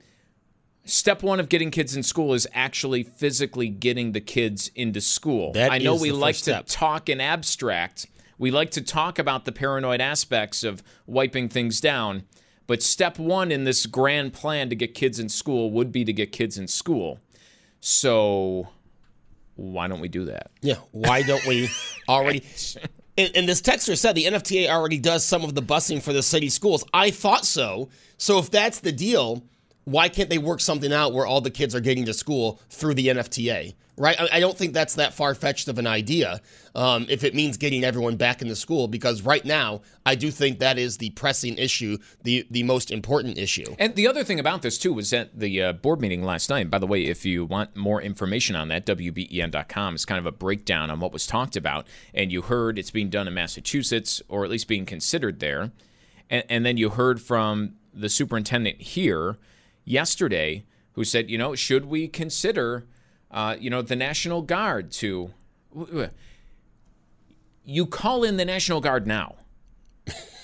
[0.84, 5.50] Step one of getting kids in school is actually physically getting the kids into school.
[5.50, 8.06] That I know we like to talk in abstract.
[8.38, 12.22] We like to talk about the paranoid aspects of wiping things down.
[12.68, 16.12] But step one in this grand plan to get kids in school would be to
[16.12, 17.18] get kids in school.
[17.80, 18.68] So
[19.56, 20.50] why don't we do that?
[20.62, 21.68] Yeah, why don't we
[22.08, 22.44] already?
[23.16, 26.22] and, and, this texter said the NFTA already does some of the busing for the
[26.22, 26.84] city schools.
[26.92, 27.88] I thought so.
[28.18, 29.42] So if that's the deal,
[29.84, 32.94] why can't they work something out where all the kids are getting to school through
[32.94, 33.74] the NFTA?
[33.96, 34.16] Right?
[34.32, 36.40] I, don't think that's that far fetched of an idea
[36.74, 40.58] um, if it means getting everyone back into school, because right now, I do think
[40.58, 43.74] that is the pressing issue, the, the most important issue.
[43.78, 46.70] And the other thing about this, too, was at the uh, board meeting last night.
[46.70, 50.32] By the way, if you want more information on that, WBEN.com is kind of a
[50.32, 51.86] breakdown on what was talked about.
[52.12, 55.70] And you heard it's being done in Massachusetts, or at least being considered there.
[56.28, 59.38] And, and then you heard from the superintendent here
[59.84, 62.84] yesterday who said, you know, should we consider
[63.30, 65.32] uh, you know, the National Guard to.
[67.64, 69.34] You call in the National Guard now.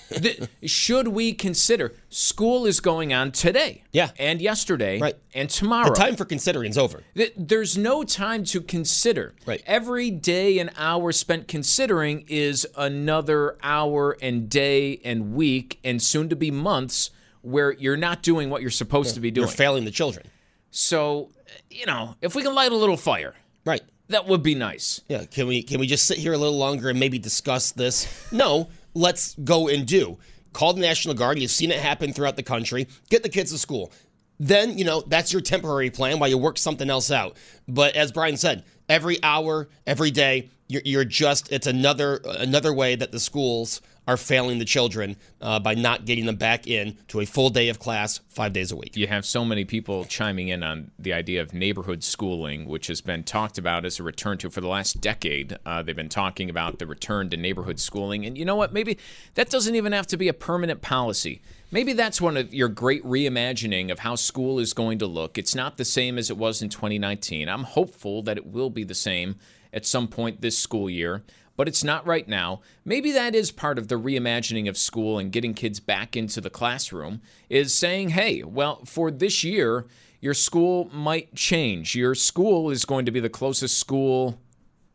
[0.09, 3.83] the, should we consider school is going on today?
[3.91, 4.11] Yeah.
[4.19, 4.99] And yesterday.
[4.99, 5.15] Right.
[5.33, 5.89] And tomorrow.
[5.89, 7.03] The time for considering is over.
[7.35, 9.33] There's no time to consider.
[9.45, 9.63] Right.
[9.65, 16.29] Every day and hour spent considering is another hour and day and week and soon
[16.29, 19.15] to be months where you're not doing what you're supposed yeah.
[19.15, 19.47] to be doing.
[19.47, 20.25] You're failing the children.
[20.71, 21.29] So,
[21.69, 23.35] you know, if we can light a little fire,
[23.65, 25.01] right, that would be nice.
[25.07, 28.31] Yeah, can we can we just sit here a little longer and maybe discuss this?
[28.31, 30.17] No, let's go and do.
[30.53, 31.39] Call the National Guard.
[31.39, 32.87] You've seen it happen throughout the country.
[33.09, 33.91] Get the kids to school.
[34.39, 37.37] Then, you know, that's your temporary plan while you work something else out.
[37.67, 42.95] But as Brian said, every hour, every day, you're, you're just it's another another way
[42.95, 47.19] that the schools are failing the children uh, by not getting them back in to
[47.21, 48.97] a full day of class five days a week.
[48.97, 53.01] You have so many people chiming in on the idea of neighborhood schooling, which has
[53.01, 55.57] been talked about as a return to for the last decade.
[55.65, 58.25] Uh, they've been talking about the return to neighborhood schooling.
[58.25, 58.73] And you know what?
[58.73, 58.97] Maybe
[59.35, 61.41] that doesn't even have to be a permanent policy.
[61.71, 65.37] Maybe that's one of your great reimagining of how school is going to look.
[65.37, 67.49] It's not the same as it was in 2019.
[67.49, 69.37] I'm hopeful that it will be the same
[69.73, 71.23] at some point this school year
[71.55, 72.61] but it's not right now.
[72.83, 76.49] Maybe that is part of the reimagining of school and getting kids back into the
[76.49, 79.85] classroom is saying, hey, well, for this year,
[80.19, 81.95] your school might change.
[81.95, 84.39] Your school is going to be the closest school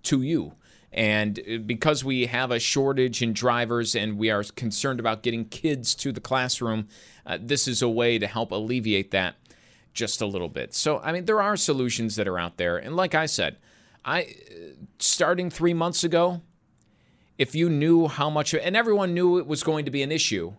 [0.05, 0.55] to you.
[0.91, 5.45] And uh, because we have a shortage in drivers and we are concerned about getting
[5.45, 6.89] kids to the classroom,
[7.27, 9.37] uh, this is a way to help alleviate that
[9.93, 10.75] just a little bit.
[10.75, 12.79] So, I mean, there are solutions that are out there.
[12.79, 13.59] And like I said,
[14.05, 14.25] I uh,
[14.99, 16.41] starting 3 months ago,
[17.39, 20.55] if you knew how much, and everyone knew it was going to be an issue,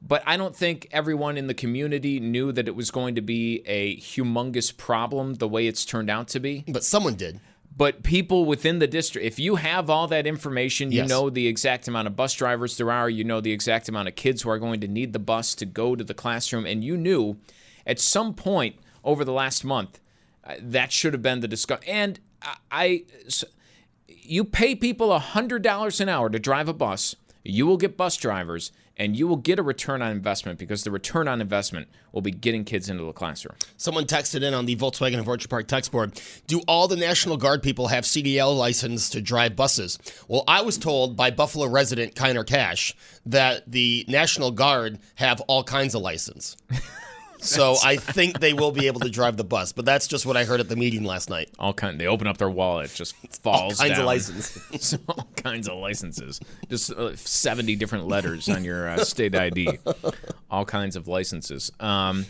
[0.00, 3.62] but I don't think everyone in the community knew that it was going to be
[3.66, 6.64] a humongous problem the way it's turned out to be.
[6.68, 7.40] But someone did.
[7.76, 11.08] But people within the district, if you have all that information, you Yes.
[11.08, 14.16] know the exact amount of bus drivers there are, you know the exact amount of
[14.16, 16.96] kids who are going to need the bus to go to the classroom, and you
[16.96, 17.36] knew
[17.86, 20.00] at some point over the last month
[20.44, 21.84] uh, that should have been the discussion.
[21.88, 23.44] And I, I s-
[24.22, 28.72] you pay people $100 an hour to drive a bus, you will get bus drivers,
[28.96, 32.30] and you will get a return on investment because the return on investment will be
[32.30, 33.56] getting kids into the classroom.
[33.78, 37.38] Someone texted in on the Volkswagen of Orchard Park text board Do all the National
[37.38, 39.98] Guard people have CDL license to drive buses?
[40.28, 42.94] Well, I was told by Buffalo resident Kriner Cash
[43.24, 46.58] that the National Guard have all kinds of license.
[47.42, 50.36] So I think they will be able to drive the bus, but that's just what
[50.36, 51.50] I heard at the meeting last night.
[51.58, 51.98] All kind.
[51.98, 54.98] They open up their wallet, it just falls All kinds of licenses.
[55.08, 56.40] all kinds of licenses.
[56.68, 59.78] Just uh, seventy different letters on your uh, state ID.
[60.50, 61.70] All kinds of licenses.
[61.80, 62.26] Um,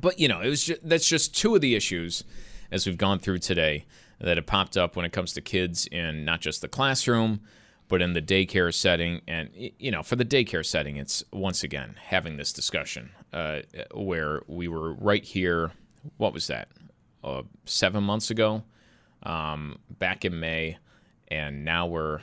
[0.00, 2.24] but you know, it was just, that's just two of the issues
[2.70, 3.86] as we've gone through today
[4.20, 7.40] that have popped up when it comes to kids in not just the classroom,
[7.88, 9.22] but in the daycare setting.
[9.26, 13.60] And you know, for the daycare setting, it's once again having this discussion uh,
[13.94, 15.72] where we were right here.
[16.16, 16.68] What was that?
[17.22, 18.62] Uh, seven months ago,
[19.24, 20.78] um, back in May,
[21.28, 22.20] and now we're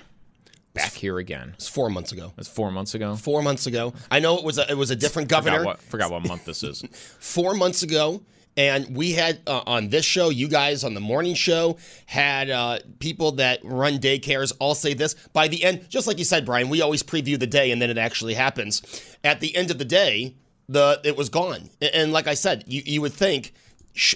[0.73, 1.53] back here again.
[1.55, 2.33] It's four months ago.
[2.37, 3.15] It's four months ago.
[3.15, 3.93] Four months ago.
[4.11, 5.57] I know it was a, it was a different governor.
[5.59, 6.81] Forgot what, forgot what month this is.
[7.19, 8.21] four months ago.
[8.57, 12.79] And we had uh, on this show, you guys on the morning show had uh,
[12.99, 15.13] people that run daycares all say this.
[15.33, 17.89] By the end, just like you said, Brian, we always preview the day and then
[17.89, 18.81] it actually happens.
[19.25, 20.35] At the end of the day,
[20.67, 21.69] the it was gone.
[21.81, 23.53] And like I said, you, you would think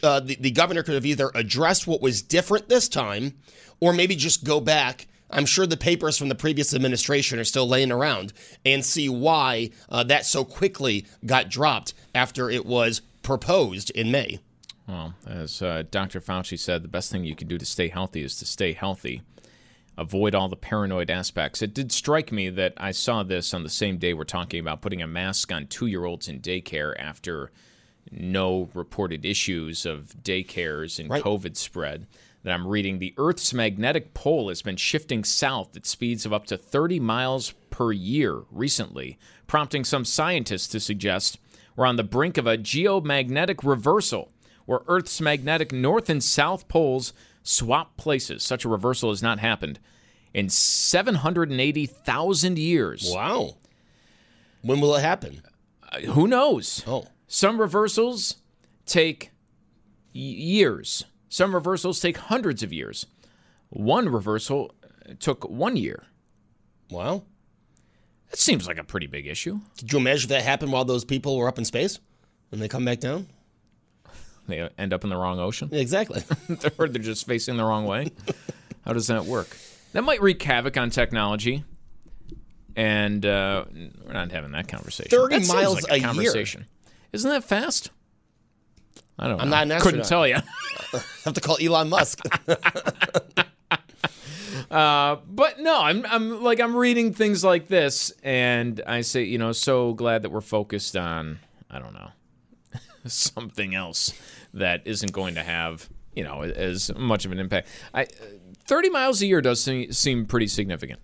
[0.03, 3.35] uh, the, the governor could have either addressed what was different this time
[3.79, 5.07] or maybe just go back.
[5.31, 8.33] I'm sure the papers from the previous administration are still laying around
[8.65, 14.39] and see why uh, that so quickly got dropped after it was proposed in May.
[14.87, 16.19] Well, as uh, Dr.
[16.19, 19.21] Fauci said, the best thing you can do to stay healthy is to stay healthy.
[19.99, 21.61] Avoid all the paranoid aspects.
[21.61, 24.81] It did strike me that I saw this on the same day we're talking about
[24.81, 27.51] putting a mask on two year olds in daycare after
[28.09, 31.21] no reported issues of daycares and Right.
[31.21, 32.07] COVID spread.
[32.43, 36.45] That I'm reading the Earth's magnetic pole has been shifting south at speeds of up
[36.45, 41.37] to 30 miles per year recently, prompting some scientists to suggest
[41.75, 44.31] we're on the brink of a geomagnetic reversal
[44.65, 47.11] where Earth's magnetic north and south poles
[47.43, 48.43] swap places.
[48.43, 49.79] Such a reversal has not happened
[50.33, 53.09] in 780,000 years.
[53.13, 53.55] Wow.
[54.61, 55.41] When will it happen?
[55.91, 56.83] Uh, who knows?
[56.85, 57.05] Oh.
[57.27, 58.35] Some reversals
[58.85, 59.31] take
[60.13, 61.05] y- years.
[61.29, 63.05] Some reversals take hundreds of years.
[63.69, 66.03] One reversal uh, took one year.
[66.89, 67.23] Wow.
[68.29, 69.59] That seems like a pretty big issue.
[69.77, 71.99] Could you imagine if that happened while those people were up in space
[72.51, 73.27] and they come back down?
[74.49, 75.69] They end up in the wrong ocean.
[75.71, 76.23] Exactly.
[76.77, 78.11] or they're just facing the wrong way.
[78.85, 79.55] How does that work?
[79.93, 81.63] That might wreak havoc on technology.
[82.75, 83.65] And uh,
[84.05, 85.09] we're not having that conversation.
[85.09, 86.07] 30 That miles like a year.
[86.07, 86.65] conversation.
[87.11, 87.91] Isn't that fast?
[89.17, 89.43] I don't know.
[89.43, 90.35] I'm not an Couldn't tell you.
[91.25, 92.19] have to call Elon Musk.
[94.71, 99.39] Uh, but no, I'm I'm like I'm reading things like this, and I say, you
[99.39, 101.39] know, so glad that we're focused on
[101.71, 102.11] I don't know
[103.07, 104.13] something else
[104.53, 107.67] that isn't going to have you know as much of an impact.
[107.93, 108.07] I,
[108.65, 110.99] 30 miles a year does seem, seem pretty significant.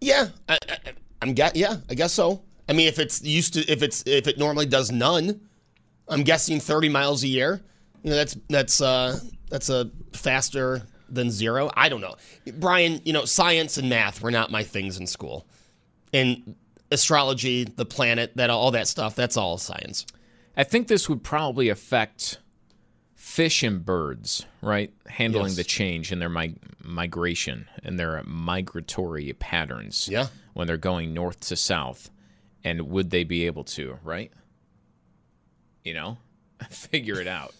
[0.00, 0.58] yeah, I,
[1.20, 1.56] I'm get.
[1.56, 2.42] Yeah, I guess so.
[2.68, 5.40] I mean, if it's used to, if it's if it normally does none,
[6.08, 7.62] I'm guessing 30 miles a year.
[8.02, 9.18] You know, that's that's uh
[9.50, 11.70] that's a faster than zero.
[11.76, 12.16] I don't know,
[12.54, 13.00] Brian.
[13.04, 15.46] You know, science and math were not my things in school.
[16.12, 16.56] And
[16.90, 20.06] astrology, the planet, that all that stuff, that's all science.
[20.56, 22.38] I think this would probably affect
[23.14, 24.92] fish and birds, right?
[25.06, 25.56] Handling Yes.
[25.56, 30.08] the change in their mig- migration and their migratory patterns.
[30.10, 30.26] Yeah.
[30.54, 32.10] When they're going north to south.
[32.64, 34.30] And would they be able to, right?
[35.84, 36.18] You know,
[36.70, 37.54] figure it out.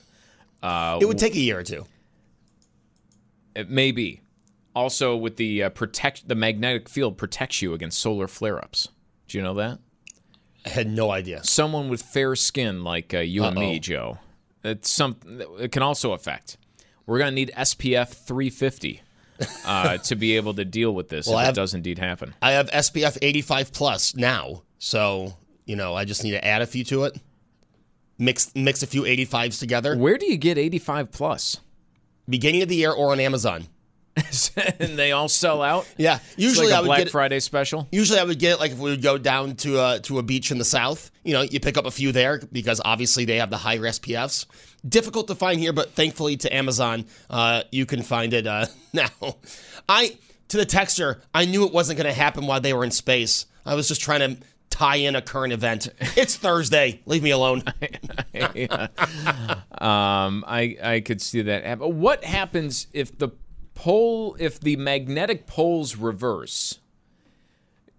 [0.62, 1.86] Uh, It would take a year or two.
[3.56, 4.20] It may be.
[4.74, 8.88] Also, with the uh, protect, the magnetic field protects you against solar flare-ups.
[9.28, 9.78] Do you know that?
[10.64, 11.42] I had no idea.
[11.44, 13.78] Someone with fair skin like uh, you and me, Uh-oh.
[13.78, 14.18] Joe,
[14.64, 15.16] it's some.
[15.58, 16.56] It can also affect.
[17.06, 19.02] We're gonna need SPF 350
[19.66, 22.34] uh, to be able to deal with this Well, if have- it does indeed happen.
[22.40, 25.34] I have SPF 85 plus now, so
[25.64, 27.18] you know I just need to add a few to it.
[28.18, 29.96] Mix mix a few 85s together.
[29.96, 31.58] Where do you get 85 plus?
[32.28, 33.66] Beginning of the year or on Amazon.
[34.78, 35.86] and they all sell out.
[35.96, 37.88] Yeah, usually like I would Black get it- Friday special.
[37.90, 40.22] Usually I would get it like if we would go down to a to a
[40.22, 41.10] beach in the south.
[41.24, 44.46] You know, you pick up a few there because obviously they have the higher SPFs.
[44.86, 49.08] Difficult to find here, but thankfully to Amazon, uh, you can find it uh, now.
[49.88, 52.90] I to the texture, I knew it wasn't going to happen while they were in
[52.90, 53.46] space.
[53.64, 55.88] I was just trying to tie in a current event.
[56.16, 57.00] It's Thursday.
[57.06, 57.62] Leave me alone.
[59.82, 62.00] Um, I I could see that happen.
[62.00, 63.30] What happens if the
[63.74, 66.78] pole, if the magnetic poles reverse?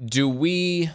[0.04, 0.90] Do we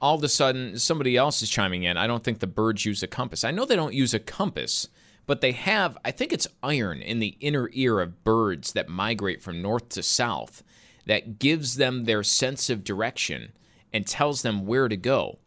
[0.00, 1.96] all of a sudden somebody else is chiming in?
[1.96, 3.44] I don't think the birds use a compass.
[3.44, 4.88] I know they don't use a compass,
[5.26, 5.96] but they have.
[6.04, 10.02] I think it's iron in the inner ear of birds that migrate from north to
[10.02, 10.62] south
[11.06, 13.52] that gives them their sense of direction
[13.92, 15.38] and tells them where to go.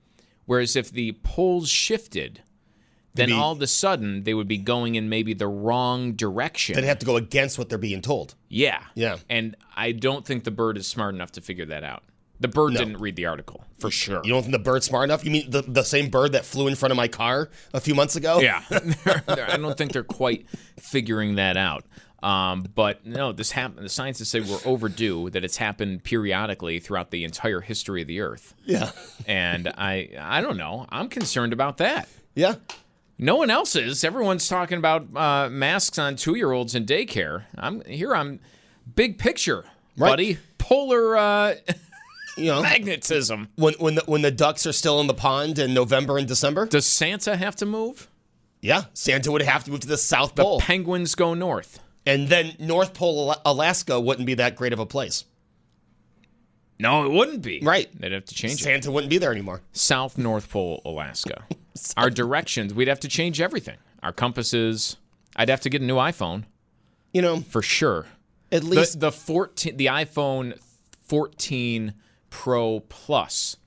[0.45, 2.41] Whereas if the poles shifted,
[3.13, 6.75] then be- all of a sudden they would be going in maybe the wrong direction.
[6.75, 8.35] They'd have to go against what they're being told.
[8.49, 8.83] yeah.
[8.95, 9.17] Yeah.
[9.29, 12.03] And I don't think the bird is smart enough to figure that out.
[12.41, 12.79] The bird No.
[12.79, 14.21] didn't read the article, for sure.
[14.23, 15.25] You don't think the bird's smart enough?
[15.25, 17.93] You mean the, the same bird that flew in front of my car a few
[17.95, 18.39] months ago?
[18.39, 18.63] Yeah.
[18.69, 18.79] They're-
[19.27, 20.47] they're- I don't think they're quite
[20.79, 21.83] figuring that out.
[22.23, 23.85] Um, but no, this happened.
[23.85, 25.29] The scientists say we're overdue.
[25.29, 28.53] That it's happened periodically throughout the entire history of the Earth.
[28.65, 28.91] Yeah.
[29.25, 30.85] And I, I don't know.
[30.89, 32.07] I'm concerned about that.
[32.35, 32.55] Yeah.
[33.21, 34.03] No one else is.
[34.03, 37.43] Everyone's talking about uh, masks on two-year-olds in daycare.
[37.57, 38.15] I'm here.
[38.15, 38.39] I'm
[38.95, 39.65] big picture,
[39.97, 40.09] Right.
[40.09, 40.37] buddy.
[40.57, 41.55] Polar uh,
[42.37, 43.49] You know, magnetism.
[43.55, 46.65] when when the, when the ducks are still in the pond in November and December.
[46.65, 48.07] Does Santa have to move?
[48.61, 51.79] Yeah, Santa would have to move to the South The Pole, penguins go north.
[52.05, 55.25] and then North Pole Alaska wouldn't be that great of a place.
[56.79, 57.59] No, it wouldn't be.
[57.61, 57.89] Right.
[57.99, 58.63] They'd have to change it.
[58.63, 59.61] Santa wouldn't be there anymore.
[59.73, 61.43] South North Pole, Alaska.
[61.97, 63.77] Our directions, we'd have to change everything.
[64.01, 64.97] Our compasses.
[65.35, 66.43] I'd have to get a new iPhone
[67.13, 68.07] You know, for sure.
[68.51, 70.57] at least the, the 14 the iPhone
[71.03, 71.93] 14
[72.29, 73.57] Pro Plus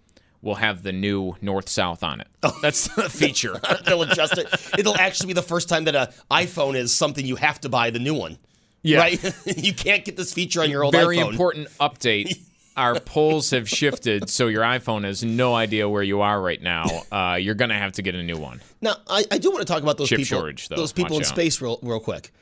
[0.40, 2.28] will have the new north south on it.
[2.42, 2.56] Oh.
[2.62, 3.60] That's the feature.
[3.86, 4.48] they'll adjust it.
[4.78, 7.90] It'll actually be the first time that an iPhone is something you have to buy
[7.90, 8.38] the new one.
[8.82, 8.98] Yeah.
[8.98, 9.34] Right?
[9.56, 11.00] you can't get this feature on your old iPhone.
[11.00, 11.30] Very iPhone.
[11.30, 12.40] important update.
[12.76, 16.86] Our poles have shifted, so your iPhone has no idea where you are right now.
[17.12, 18.60] Uh, you're gonna have to get a new one.
[18.80, 20.38] Now, I, I do want to talk about those Chip people.
[20.38, 20.76] shortage, though.
[20.76, 21.26] Those people in out.
[21.28, 22.32] space, real real quick.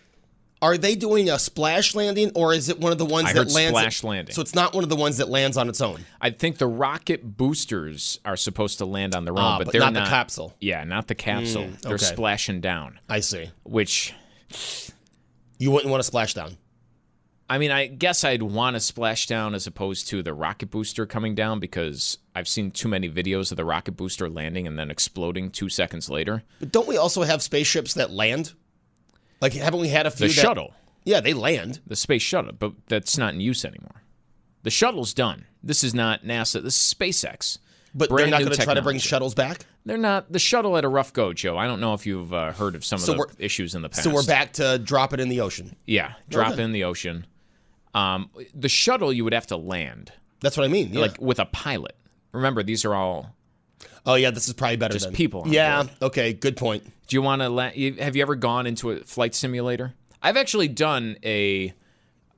[0.63, 3.39] Are they doing a splash landing, or is it one of the ones I that
[3.39, 3.71] heard lands?
[3.79, 4.35] splash landing.
[4.35, 6.05] So it's not one of the ones that lands on its own.
[6.21, 9.73] I think the rocket boosters are supposed to land on their own, Ah, but, but
[9.73, 10.55] they're not the capsule.
[10.61, 11.65] Yeah, not the capsule.
[11.65, 12.05] Mm, They're okay.
[12.05, 13.49] splashing down, I see.
[13.65, 14.13] which
[15.59, 16.59] You wouldn't want to splash down.
[17.51, 21.05] I mean, I guess I'd want to splash down as opposed to the rocket booster
[21.05, 24.89] coming down because I've seen too many videos of the rocket booster landing and then
[24.89, 26.45] exploding two seconds later.
[26.61, 28.53] But don't we also have spaceships that land?
[29.41, 30.29] Like, haven't we had a few?
[30.29, 30.75] The that- shuttle,
[31.05, 31.81] Yeah, they land.
[31.87, 34.03] the space shuttle, but that's not in use anymore.
[34.63, 35.47] The shuttle's done.
[35.63, 36.63] This is not NASA.
[36.63, 37.59] This is SpaceX.
[37.93, 39.65] But Brand they're not going to try to bring shuttles back.
[39.85, 40.31] They're not.
[40.31, 41.59] The shuttle had a rough go, Joe.
[41.59, 43.89] I don't know if you've uh, heard of some So of the issues in the
[43.89, 44.05] past.
[44.05, 45.75] So we're back to drop it in the ocean.
[45.87, 46.63] Yeah, drop Okay.
[46.63, 47.27] it in the ocean.
[47.95, 50.93] Um, the shuttle you would have to land That's what I mean.
[50.93, 51.01] Yeah.
[51.01, 51.97] like with a pilot.
[52.33, 53.35] Remember, these are all.
[54.07, 54.93] oh yeah, this is probably better.
[54.95, 55.83] Just than people Yeah.
[55.83, 55.97] board.
[56.03, 56.33] Okay.
[56.33, 56.85] Good point.
[57.09, 57.49] Do you want to?
[57.49, 59.95] La- have you ever gone into a flight simulator?
[60.23, 61.75] I've actually done a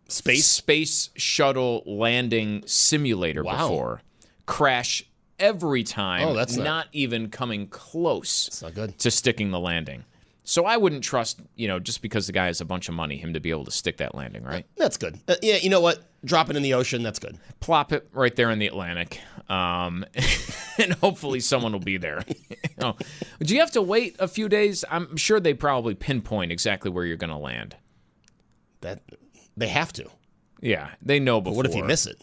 [0.09, 0.47] Space.
[0.47, 3.69] space shuttle landing simulator Wow.
[3.69, 4.03] before.
[4.47, 5.05] Crash
[5.39, 6.29] every time.
[6.29, 8.99] Oh, that's not- not even coming close It's not good.
[9.01, 10.05] to sticking the landing.
[10.45, 13.17] So I wouldn't trust, you know, just because the guy has a bunch of money,
[13.17, 14.67] him to be able to stick that landing, right?
[14.77, 15.21] That's good.
[15.29, 15.57] Uh, yeah.
[15.57, 16.03] You know what?
[16.25, 17.03] Drop it in the ocean.
[17.03, 17.39] That's good.
[17.61, 20.05] plop it right there in the Atlantic, um,
[20.79, 22.23] and hopefully someone will be there.
[22.79, 22.97] You know,
[23.41, 24.83] do you have to wait a few days?
[24.91, 27.77] I'm sure they probably pinpoint exactly where you're going to land.
[28.81, 29.03] That
[29.57, 30.09] they have to.
[30.61, 31.53] Yeah, they know before.
[31.53, 32.21] But what if you miss it?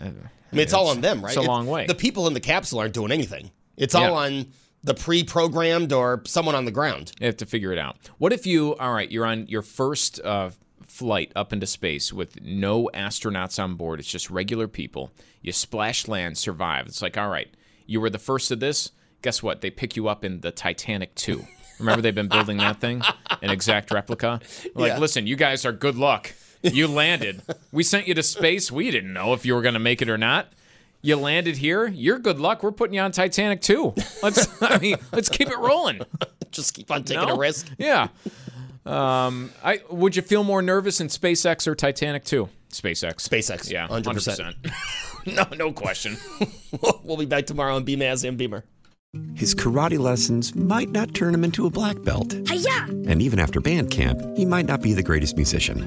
[0.00, 1.36] I mean, it's, all on them, right?
[1.36, 1.86] It's a long way.
[1.86, 3.50] The people in the capsule aren't doing anything.
[3.76, 4.10] It's all Yeah.
[4.38, 4.46] on
[4.84, 7.12] the pre-programmed or someone on the ground.
[7.20, 7.96] You have to figure it out.
[8.18, 10.50] What if you, all right, you're on your first uh,
[10.88, 14.00] flight up into space with no astronauts on board.
[14.00, 15.10] It's just regular people.
[15.40, 16.86] You splash land, survive.
[16.86, 17.48] It's like, all right,
[17.86, 18.90] you were the first of this.
[19.22, 19.60] Guess what?
[19.60, 21.44] They pick you up in the Titanic 2.
[21.78, 23.02] Remember they've been building that thing?
[23.40, 24.40] An exact replica?
[24.74, 24.98] Like, Yeah.
[24.98, 26.32] listen, you guys are good luck.
[26.62, 27.42] You landed.
[27.72, 28.70] we sent you to space.
[28.70, 30.52] We didn't know if you were going to make it or not.
[31.02, 31.86] You landed here.
[31.88, 32.62] You're good luck.
[32.62, 33.92] We're putting you on Titanic too.
[34.22, 36.00] Let's I mean, let's keep it rolling.
[36.52, 37.34] Just keep on taking No?
[37.34, 37.68] a risk.
[37.78, 38.08] Yeah.
[38.86, 42.48] Um, I would you feel more nervous in SpaceX or Titanic 2?
[42.70, 43.28] SpaceX.
[43.28, 43.70] SpaceX.
[43.70, 44.54] Yeah, 100%.
[45.26, 45.26] 100%.
[45.52, 46.16] no, no question.
[47.04, 48.64] we'll be back tomorrow on Beamaz and Beamer.
[49.34, 52.32] His karate lessons might not turn him into a black belt.
[52.32, 55.86] And even after band camp, he might not be the greatest musician.